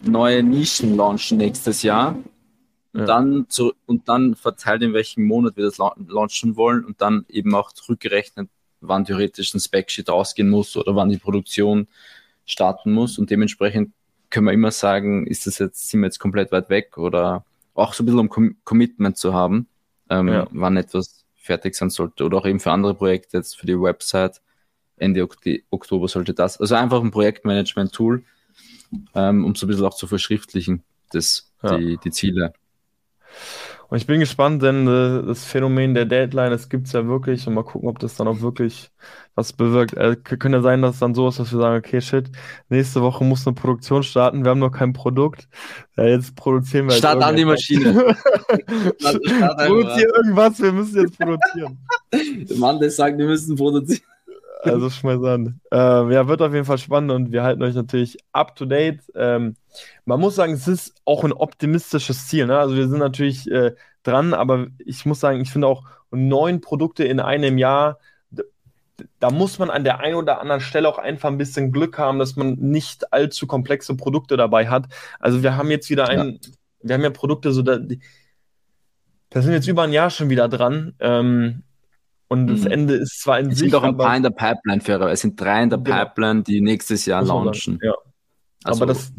[0.00, 2.16] neue Nischen launchen nächstes Jahr.
[2.92, 3.06] Und, ja.
[3.06, 7.54] dann zu, und dann verteilt, in welchem Monat wir das launchen wollen und dann eben
[7.54, 8.48] auch zurückgerechnet,
[8.80, 11.86] wann theoretisch ein Specsheet rausgehen muss oder wann die Produktion
[12.46, 13.18] starten muss.
[13.18, 13.92] Und dementsprechend
[14.30, 17.92] können wir immer sagen, ist das jetzt, sind wir jetzt komplett weit weg oder auch
[17.94, 19.68] so ein bisschen um Com Commitment zu haben,
[20.10, 20.46] ähm, ja.
[20.50, 22.24] wann etwas fertig sein sollte.
[22.24, 24.40] Oder auch eben für andere Projekte, jetzt für die Website,
[24.96, 25.26] Ende
[25.70, 26.60] Oktober sollte das.
[26.60, 28.24] Also einfach ein Projektmanagement-Tool,
[29.14, 30.82] ähm, um so ein bisschen auch zu verschriftlichen,
[31.12, 31.76] das, ja.
[31.76, 32.52] die, die Ziele.
[33.88, 37.46] Und ich bin gespannt, denn äh, das Phänomen der Deadline, das gibt es ja wirklich
[37.46, 38.90] und mal gucken, ob das dann auch wirklich
[39.34, 39.94] was bewirkt.
[39.94, 42.30] Äh, könnte ja sein, dass es dann so ist, dass wir sagen, okay, shit,
[42.68, 45.48] nächste Woche muss eine Produktion starten, wir haben noch kein Produkt.
[45.96, 46.96] Ja, jetzt produzieren wir.
[46.96, 47.94] Start an die Maschine.
[48.98, 51.78] Produzieren irgendwas, wir müssen jetzt produzieren.
[52.12, 54.02] Der Mann, der sagt, wir müssen produzieren.
[54.62, 55.60] Also schmeiß an.
[55.72, 59.00] Äh, ja, wird auf jeden Fall spannend und wir halten euch natürlich up to date.
[59.14, 59.54] Ähm,
[60.04, 62.46] man muss sagen, es ist auch ein optimistisches Ziel.
[62.46, 62.58] Ne?
[62.58, 67.04] Also wir sind natürlich äh, dran, aber ich muss sagen, ich finde auch neun Produkte
[67.04, 67.98] in einem Jahr,
[69.20, 72.18] da muss man an der einen oder anderen Stelle auch einfach ein bisschen Glück haben,
[72.18, 74.86] dass man nicht allzu komplexe Produkte dabei hat.
[75.20, 76.50] Also wir haben jetzt wieder ein, ja.
[76.82, 77.78] wir haben ja Produkte so, da,
[79.30, 80.94] da sind jetzt über ein Jahr schon wieder dran.
[80.98, 81.62] Ähm,
[82.28, 82.70] und das mhm.
[82.70, 85.10] Ende ist zwar in es sind doch ein paar in der Pipeline, Ferrer.
[85.10, 85.96] Es sind drei in der genau.
[85.96, 87.80] Pipeline, die nächstes Jahr launchen.
[87.82, 87.94] Ja.
[88.64, 89.12] Also, aber das,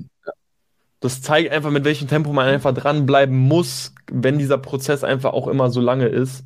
[0.99, 5.47] das zeigt einfach, mit welchem Tempo man einfach dranbleiben muss, wenn dieser Prozess einfach auch
[5.47, 6.43] immer so lange ist.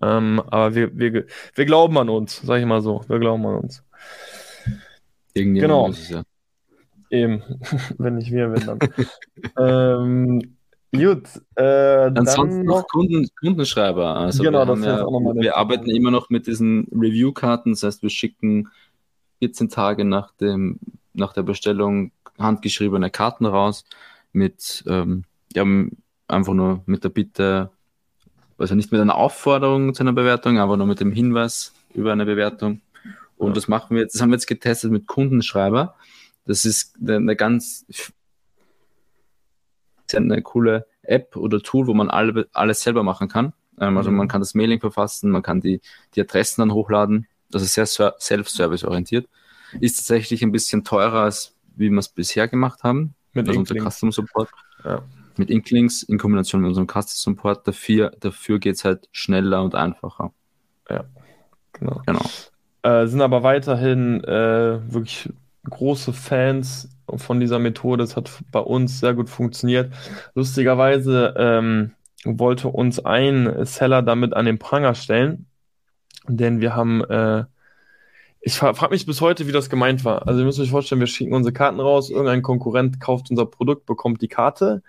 [0.00, 3.02] Ähm, aber wir, wir, wir glauben an uns, sag ich mal so.
[3.06, 3.84] Wir glauben an uns.
[5.34, 5.86] Irgendjemand genau.
[5.86, 6.22] muss es ja.
[7.10, 7.42] Eben,
[7.98, 8.78] wenn nicht wir, wenn dann.
[9.58, 10.56] ähm,
[10.94, 11.22] Gut,
[11.54, 11.62] äh,
[12.14, 12.86] Ansonsten dann noch.
[12.88, 14.14] Kunden, Kundenschreiber.
[14.14, 17.70] Also Genau, wir, ja, wir arbeiten immer noch mit diesen Review-Karten.
[17.72, 18.68] Das heißt, wir schicken
[19.38, 20.78] 14 Tage nach, dem,
[21.14, 23.84] nach der Bestellung handgeschriebene Karten raus
[24.32, 25.24] mit ähm,
[25.54, 25.64] ja,
[26.28, 27.70] einfach nur mit der Bitte,
[28.58, 32.26] also nicht mit einer Aufforderung zu einer Bewertung, aber nur mit dem Hinweis über eine
[32.26, 32.82] Bewertung.
[33.38, 33.54] Und Ja.
[33.54, 35.94] das machen wir jetzt, das haben wir jetzt getestet mit Kundenschreiber.
[36.44, 37.86] Das ist eine ganz
[40.12, 43.52] ja eine coole App oder Tool, wo man alle, alles selber machen kann.
[43.80, 44.18] Ähm, also Mhm.
[44.18, 45.80] man kann das Mailing verfassen, man kann die,
[46.14, 47.26] die Adressen dann hochladen.
[47.50, 49.28] Das ist sehr ser- self-service orientiert.
[49.80, 53.14] Ist tatsächlich ein bisschen teurer, als wie wir es bisher gemacht haben.
[53.32, 53.74] Mit also unser.
[53.76, 54.50] Custom Support.
[54.84, 55.02] Ja.
[55.38, 57.66] Mit Inklings in Kombination mit unserem Custom Support.
[57.66, 60.32] Dafür, dafür geht es halt schneller und einfacher.
[61.72, 62.02] Genau.
[62.06, 62.20] Genau.
[62.82, 65.30] Äh, sind aber weiterhin äh, wirklich
[65.68, 68.04] große Fans von dieser Methode.
[68.04, 69.92] Es hat bei uns sehr gut funktioniert.
[70.34, 71.92] Lustigerweise ähm,
[72.24, 75.46] wollte uns ein Seller damit an den Pranger stellen,
[76.28, 77.44] denn wir haben, äh,
[78.40, 80.26] ich fra frage mich bis heute, wie das gemeint war.
[80.26, 83.86] Also ihr müsst euch vorstellen, wir schicken unsere Karten raus, irgendein Konkurrent kauft unser Produkt,
[83.86, 84.82] bekommt die Karte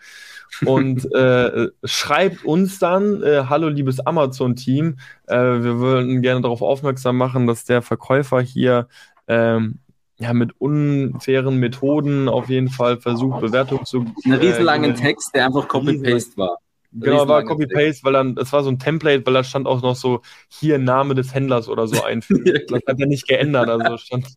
[0.66, 4.98] und äh, schreibt uns dann, äh, hallo liebes Amazon-Team,
[5.28, 8.88] äh, wir würden gerne darauf aufmerksam machen, dass der Verkäufer hier
[9.28, 9.80] ähm,
[10.24, 14.06] ja, mit unfairen Methoden auf jeden Fall versucht, Bewertung zu.
[14.24, 16.58] Einen riesenlangen äh, Text, der einfach Copy-Paste war.
[16.94, 19.96] Genau, war Copy-Paste, weil dann, es war so ein Template, weil da stand auch noch
[19.96, 22.44] so, hier Name des Händlers oder so einfügen.
[22.70, 24.28] Das hat er nicht geändert, also stand,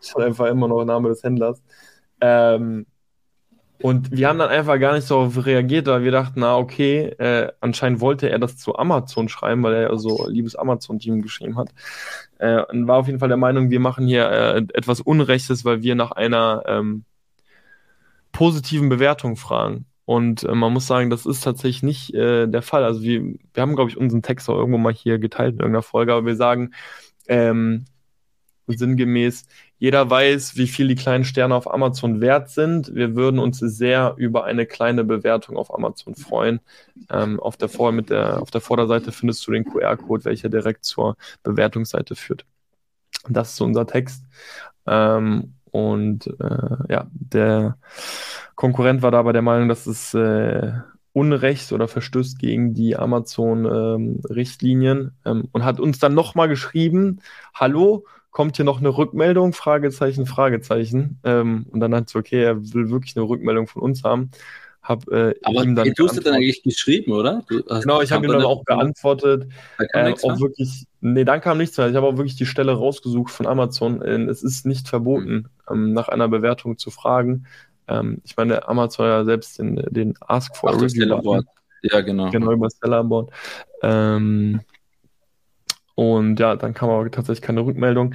[0.00, 1.62] stand einfach immer noch Name des Händlers.
[2.20, 2.86] Ähm,
[3.82, 7.06] und wir haben dann einfach gar nicht so darauf reagiert, weil wir dachten, na okay,
[7.18, 11.56] äh, anscheinend wollte er das zu Amazon schreiben, weil er ja so liebes Amazon-Team geschrieben
[11.56, 11.70] hat.
[12.38, 15.82] Äh, und war auf jeden Fall der Meinung, wir machen hier äh, etwas Unrechtes, weil
[15.82, 17.04] wir nach einer ähm,
[18.32, 19.86] positiven Bewertung fragen.
[20.04, 22.84] Und äh, man muss sagen, das ist tatsächlich nicht äh, der Fall.
[22.84, 25.82] Also wir, wir haben, glaube ich, unseren Text auch irgendwo mal hier geteilt in irgendeiner
[25.82, 26.72] Folge, aber wir sagen
[27.28, 27.84] ähm,
[28.66, 29.46] sinngemäß,
[29.78, 32.94] jeder weiß, wie viel die kleinen Sterne auf Amazon wert sind.
[32.94, 36.60] Wir würden uns sehr über eine kleine Bewertung auf Amazon freuen.
[37.10, 40.84] Ähm, auf, der Vor mit der, auf der Vorderseite findest du den QR-Code, welcher direkt
[40.84, 42.46] zur Bewertungsseite führt.
[43.28, 44.24] Das ist so unser Text.
[44.86, 47.76] Ähm, und äh, ja, der
[48.54, 50.72] Konkurrent war dabei der Meinung, dass es äh,
[51.12, 57.20] Unrecht oder verstößt gegen die Amazon-Richtlinien ähm, und hat uns dann nochmal geschrieben,
[57.54, 58.06] hallo,
[58.36, 59.54] kommt hier noch eine Rückmeldung?
[59.54, 61.18] Fragezeichen, Fragezeichen.
[61.24, 64.30] Ähm, und dann hat es okay, er will wirklich eine Rückmeldung von uns haben.
[64.82, 67.46] Hab, äh, Aber ihm dann du hast dann eigentlich geschrieben, oder?
[67.48, 69.48] Genau, ich habe ihm dann auch geantwortet.
[69.78, 71.88] Da Äh, auch wirklich, nee, dann kam nichts mehr.
[71.88, 74.02] Ich habe auch wirklich die Stelle rausgesucht von Amazon.
[74.02, 77.46] Es ist nicht verboten, ähm, nach einer Bewertung zu fragen.
[77.88, 81.40] Ähm, ich meine, Amazon ja selbst den, den Ask for a Auf das Review.
[81.80, 82.30] Ja, genau.
[82.30, 83.30] Genau, über Sellerboard.
[83.80, 84.60] Ähm,
[85.96, 88.14] und ja, dann kam aber tatsächlich keine Rückmeldung.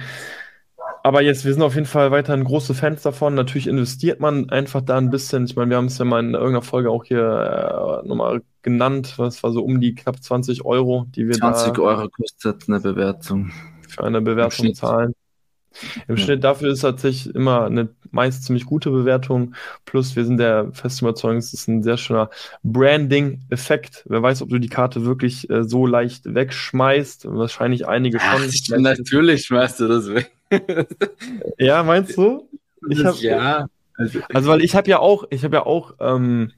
[1.04, 3.34] Aber jetzt, wir sind auf jeden Fall weiterhin große Fans davon.
[3.34, 5.44] Natürlich investiert man einfach da ein bisschen.
[5.46, 9.14] Ich meine, wir haben es ja mal in irgendeiner Folge auch hier äh, nochmal genannt.
[9.18, 12.78] Was war so um die knapp 20 Euro, die wir 20 da Euro kostet eine
[12.78, 13.50] Bewertung.
[13.88, 15.14] für eine Bewertung zahlen.
[16.08, 16.22] Im Ja.
[16.24, 19.54] Schnitt dafür ist tatsächlich immer eine meist ziemlich gute Bewertung.
[19.84, 22.30] Plus, wir sind der festen Überzeugung, es ist ein sehr schöner
[22.62, 24.04] Branding-Effekt.
[24.08, 27.26] Wer weiß, ob du die Karte wirklich äh, so leicht wegschmeißt.
[27.28, 28.82] Wahrscheinlich einige Ach, schon.
[28.82, 30.30] natürlich schmeißt du das weg.
[31.58, 32.48] Ja, meinst du?
[32.90, 33.66] Ich hab, ja.
[33.96, 36.52] Also, weil ich habe ja auch, ich habe ja auch ähm,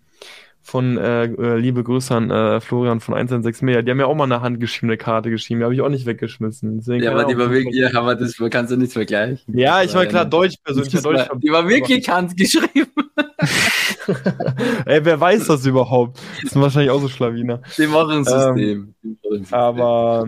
[0.67, 4.15] von äh, äh, liebe Grüße an äh, Florian von 116 Media, die haben ja auch
[4.15, 6.79] mal eine handgeschriebene Karte geschrieben, die habe ich auch nicht weggeschmissen.
[6.79, 9.57] Deswegen Ja, aber die war wirklich, ja, aber das kannst du nicht vergleichen.
[9.57, 10.25] Ja, ich war klar.
[10.25, 11.29] Deutsch persönlicher Das war- Deutsch.
[11.43, 12.87] Die war wirklich handgeschrieben.
[14.87, 16.19] Ey, wer weiß das überhaupt?
[16.43, 17.61] Das sind wahrscheinlich auch so Schlawiner.
[17.79, 18.95] Die machen ein System.
[19.03, 19.59] Die ein System.
[19.59, 20.27] Aber,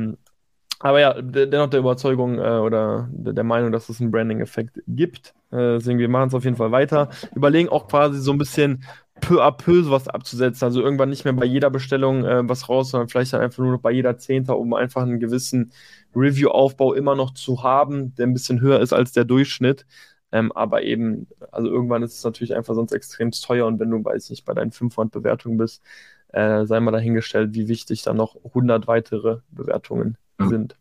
[0.81, 5.35] aber ja, de- dennoch der Überzeugung äh, oder der, Meinung, dass es einen Branding-Effekt gibt.
[5.51, 7.09] Äh, deswegen, wir machen es auf jeden Fall weiter.
[7.35, 8.85] Überlegen auch quasi so ein bisschen
[9.21, 10.65] peu à peu sowas abzusetzen.
[10.67, 13.73] Also irgendwann nicht mehr bei jeder Bestellung äh, was raus, sondern vielleicht dann einfach nur
[13.73, 15.73] noch bei jeder Zehnter, um einfach einen gewissen
[16.15, 19.87] Review-Aufbau immer noch zu haben, der ein bisschen höher ist als der Durchschnitt.
[20.33, 24.05] Ähm, aber eben, also irgendwann ist es natürlich einfach sonst extrem teuer und wenn du,
[24.05, 25.83] weiß nicht, bei deinen 500 Bewertungen bist,
[26.33, 30.26] äh, sei mal dahingestellt, wie wichtig dann noch 100 weitere Bewertungen Ja.
[30.39, 30.77] Sind.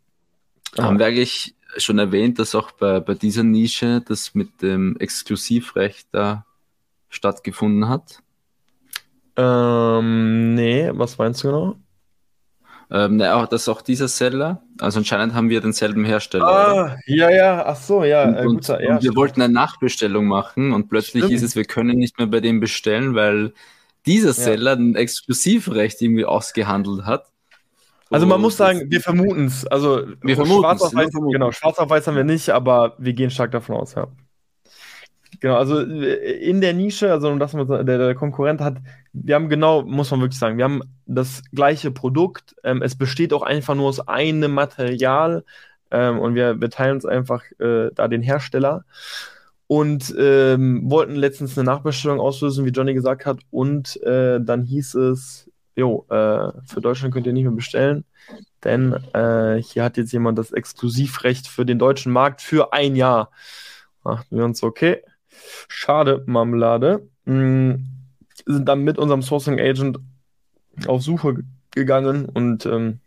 [0.77, 6.07] Haben wir eigentlich schon erwähnt, dass auch bei, bei dieser Nische das mit dem Exklusivrecht
[6.11, 6.45] da
[7.09, 8.21] stattgefunden hat?
[9.37, 11.75] Ähm, nee, was meinst du genau?
[12.91, 16.45] Ähm, ne, auch, dass auch dieser Seller, also anscheinend haben wir denselben Hersteller.
[16.45, 19.15] Ah, ja, ja, ach so, ja, Und, äh, und, guter, und ja, wir stimmt.
[19.15, 21.31] wollten eine Nachbestellung machen und plötzlich Stimmt.
[21.31, 23.53] hieß es, wir können nicht mehr bei dem bestellen, weil
[24.05, 24.77] dieser Seller ja.
[24.77, 27.25] ein Exklusivrecht irgendwie ausgehandelt hat.
[28.15, 29.67] Also man muss sagen, wir vermuten es.
[29.67, 33.29] Also wir schwarz auf weiß, genau, schwarz auf weiß haben wir nicht, aber wir gehen
[33.29, 34.07] stark davon aus, ja.
[35.41, 38.77] Genau, also äh, in der Nische, also das der, der Konkurrent hat,
[39.11, 42.55] wir haben genau, muss man wirklich sagen, wir haben das gleiche Produkt.
[42.63, 45.43] Ähm, es besteht auch einfach nur aus einem Material
[45.91, 48.85] ähm, und wir, wir teilen uns einfach äh, da den Hersteller
[49.67, 54.95] und ähm, wollten letztens eine Nachbestellung auslösen, wie Johnny gesagt hat, und äh, dann hieß
[54.95, 58.05] es, jo, äh, für Deutschland könnt ihr nicht mehr bestellen,
[58.63, 63.29] denn äh, hier hat jetzt jemand das Exklusivrecht für den deutschen Markt für ein Jahr.
[64.03, 65.01] Dachten wir uns, okay,
[65.67, 67.07] schade, Marmelade.
[67.25, 67.87] Mhm,
[68.45, 69.99] sind dann mit unserem Sourcing Agent
[70.87, 71.37] auf Suche
[71.71, 72.99] gegangen und ähm,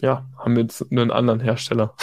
[0.00, 1.94] ja, haben jetzt einen anderen Hersteller.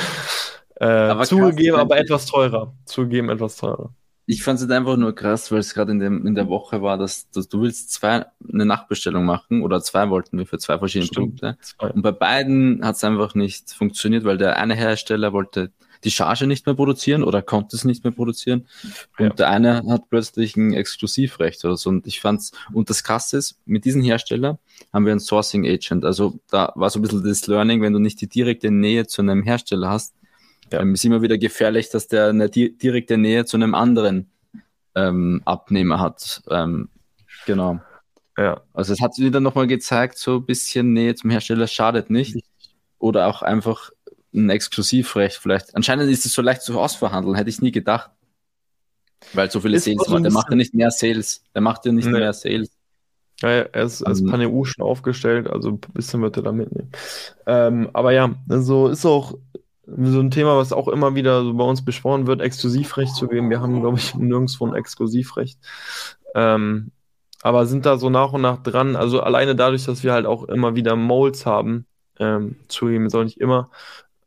[0.76, 2.74] äh, aber zugegeben, krass, aber etwas teurer.
[2.84, 3.92] Zugegeben, etwas teurer.
[4.30, 7.30] Ich fand es einfach nur krass, weil es gerade in, in der Woche war, dass,
[7.30, 11.40] dass, du willst zwei eine Nachbestellung machen oder zwei wollten wir für zwei verschiedene Stimmt,
[11.40, 11.56] Produkte.
[11.94, 15.72] Und bei beiden hat es einfach nicht funktioniert, weil der eine Hersteller wollte
[16.04, 18.66] die Charge nicht mehr produzieren oder konnte es nicht mehr produzieren.
[19.18, 19.32] Und ja.
[19.32, 21.88] der eine hat plötzlich ein Exklusivrecht oder so.
[21.88, 24.58] Und ich fand's, und das krasse ist, mit diesem Hersteller
[24.92, 26.04] haben wir einen Sourcing Agent.
[26.04, 29.22] Also da war so ein bisschen das Learning, wenn du nicht die direkte Nähe zu
[29.22, 30.14] einem Hersteller hast,
[30.72, 30.80] ja.
[30.80, 34.30] ähm, ist immer wieder gefährlich, dass der eine di direkte Nähe zu einem anderen
[34.94, 36.42] ähm, Abnehmer hat.
[36.50, 36.88] Ähm,
[37.46, 37.80] genau.
[38.36, 38.60] Ja.
[38.72, 42.36] Also es hat wieder nochmal gezeigt, so ein bisschen Nähe zum Hersteller schadet nicht.
[42.98, 43.90] Oder auch einfach
[44.34, 45.74] ein Exklusivrecht vielleicht.
[45.74, 48.10] Anscheinend ist es so leicht zu ausverhandeln, hätte ich nie gedacht.
[49.32, 50.24] Weil so viele ist Sales macht.
[50.24, 51.42] Der macht ja nicht mehr Sales.
[51.54, 52.18] Der macht ja nicht nee.
[52.18, 52.70] mehr Sales.
[53.40, 56.90] Ja, er ist als um, Paneu schon aufgestellt, also ein bisschen wird er da mitnehmen.
[57.46, 59.38] Ähm, aber ja, also ist auch
[59.96, 63.50] so ein Thema, was auch immer wieder so bei uns besprochen wird, Exklusivrecht zu geben.
[63.50, 65.58] Wir haben, glaube ich, nirgendwo ein Exklusivrecht.
[66.34, 66.92] Ähm,
[67.42, 68.96] aber sind da so nach und nach dran.
[68.96, 71.86] Also alleine dadurch, dass wir halt auch immer wieder Molds haben,
[72.18, 73.70] ähm, zugeben soll nicht immer,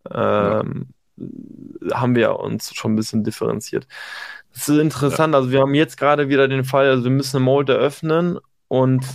[0.10, 0.88] ähm,
[1.18, 2.00] ja.
[2.00, 3.88] haben wir uns schon ein bisschen differenziert.
[4.54, 5.34] Das ist interessant.
[5.34, 5.40] Ja.
[5.40, 9.06] Also wir haben jetzt gerade wieder den Fall, also wir müssen eine Mold eröffnen und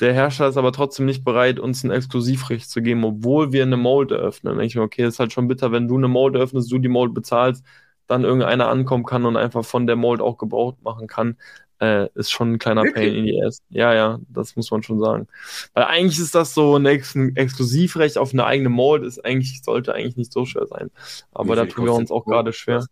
[0.00, 3.76] der Hersteller ist aber trotzdem nicht bereit, uns ein Exklusivrecht zu geben, obwohl wir eine
[3.76, 4.54] Mold eröffnen.
[4.54, 6.88] Denke ich mir, okay, ist halt schon bitter, wenn du eine Mold eröffnest, du die
[6.88, 7.64] Mold bezahlst,
[8.06, 11.36] dann irgendeiner ankommen kann und einfach von der Mold auch Gebrauch machen kann
[11.80, 13.06] äh, ist schon ein kleiner Wirklich?
[13.06, 13.62] Pain in die Ass.
[13.70, 15.28] Ja, ja, das muss man schon sagen.
[15.74, 19.62] Weil eigentlich ist das so ein, Ex ein Exklusivrecht auf eine eigene Mold, ist eigentlich,
[19.62, 20.90] sollte eigentlich nicht so schwer sein.
[21.32, 22.86] Aber da tun wir uns auch gerade schwer.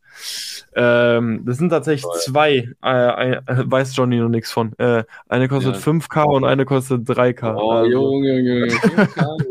[0.74, 2.20] Ähm, das sind tatsächlich Toll.
[2.20, 4.72] zwei, äh, äh, weiß Johnny noch nichts von.
[4.78, 5.80] Äh, eine kostet ja.
[5.80, 7.56] 5K und eine kostet 3K.
[7.56, 7.90] Oh, also.
[7.90, 9.48] Junge, Junge, Junge.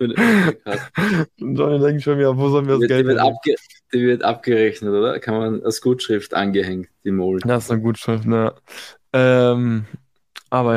[1.38, 3.56] Johnny denkt schon wieder, wo sollen wir das Geld wird, die,
[3.92, 5.18] die wird abgerechnet, oder?
[5.18, 7.42] Kann man als Gutschrift angehängt, die Mold.
[7.46, 8.54] Das ist eine Gutschrift, ne.
[9.12, 9.86] Ähm,
[10.50, 10.74] aber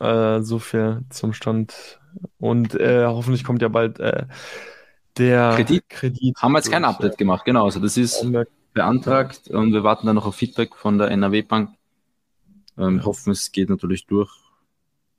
[0.00, 2.00] ja, äh, so viel zum Stand.
[2.38, 4.26] Und äh, hoffentlich kommt ja bald äh,
[5.16, 5.88] der Kredit.
[5.88, 6.36] Kredit.
[6.38, 7.64] Haben wir jetzt kein Update gemacht, genau.
[7.64, 8.26] Also das ist
[8.72, 11.70] beantragt und wir warten dann noch auf Feedback von der NRW Bank.
[12.76, 14.32] Ähm, hoffen, es geht natürlich durch.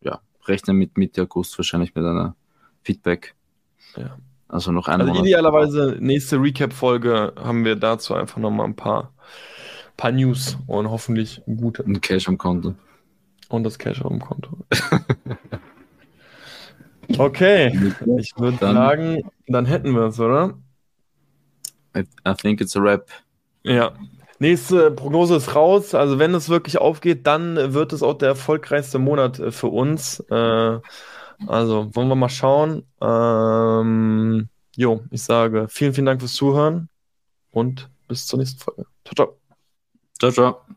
[0.02, 2.36] Ja, rechnen mit Mitte August wahrscheinlich mit einer
[2.84, 3.34] Feedback.
[3.96, 4.18] Ja.
[4.48, 5.06] Also noch eine.
[5.06, 9.14] Also idealerweise nächste Recap-Folge haben wir dazu einfach nochmal ein paar,
[9.98, 11.84] paar News und hoffentlich gute.
[11.84, 12.76] Und Cash am Konto.
[13.50, 14.58] Und das Cash am Konto.
[17.18, 20.58] okay, ich würde sagen, dann hätten wir es, oder?
[21.96, 23.10] I, I think it's a wrap.
[23.64, 23.94] Ja.
[24.38, 25.96] Nächste Prognose ist raus.
[25.96, 30.20] Also wenn es wirklich aufgeht, dann wird es auch der erfolgreichste Monat äh, für uns.
[30.30, 30.80] Äh,
[31.48, 32.84] also wollen wir mal schauen.
[33.02, 36.90] Ähm, jo, ich sage vielen, vielen Dank fürs Zuhören
[37.52, 38.86] und bis zur nächsten Folge.
[39.04, 39.38] Ciao, ciao.
[40.20, 40.75] Ciao, ciao.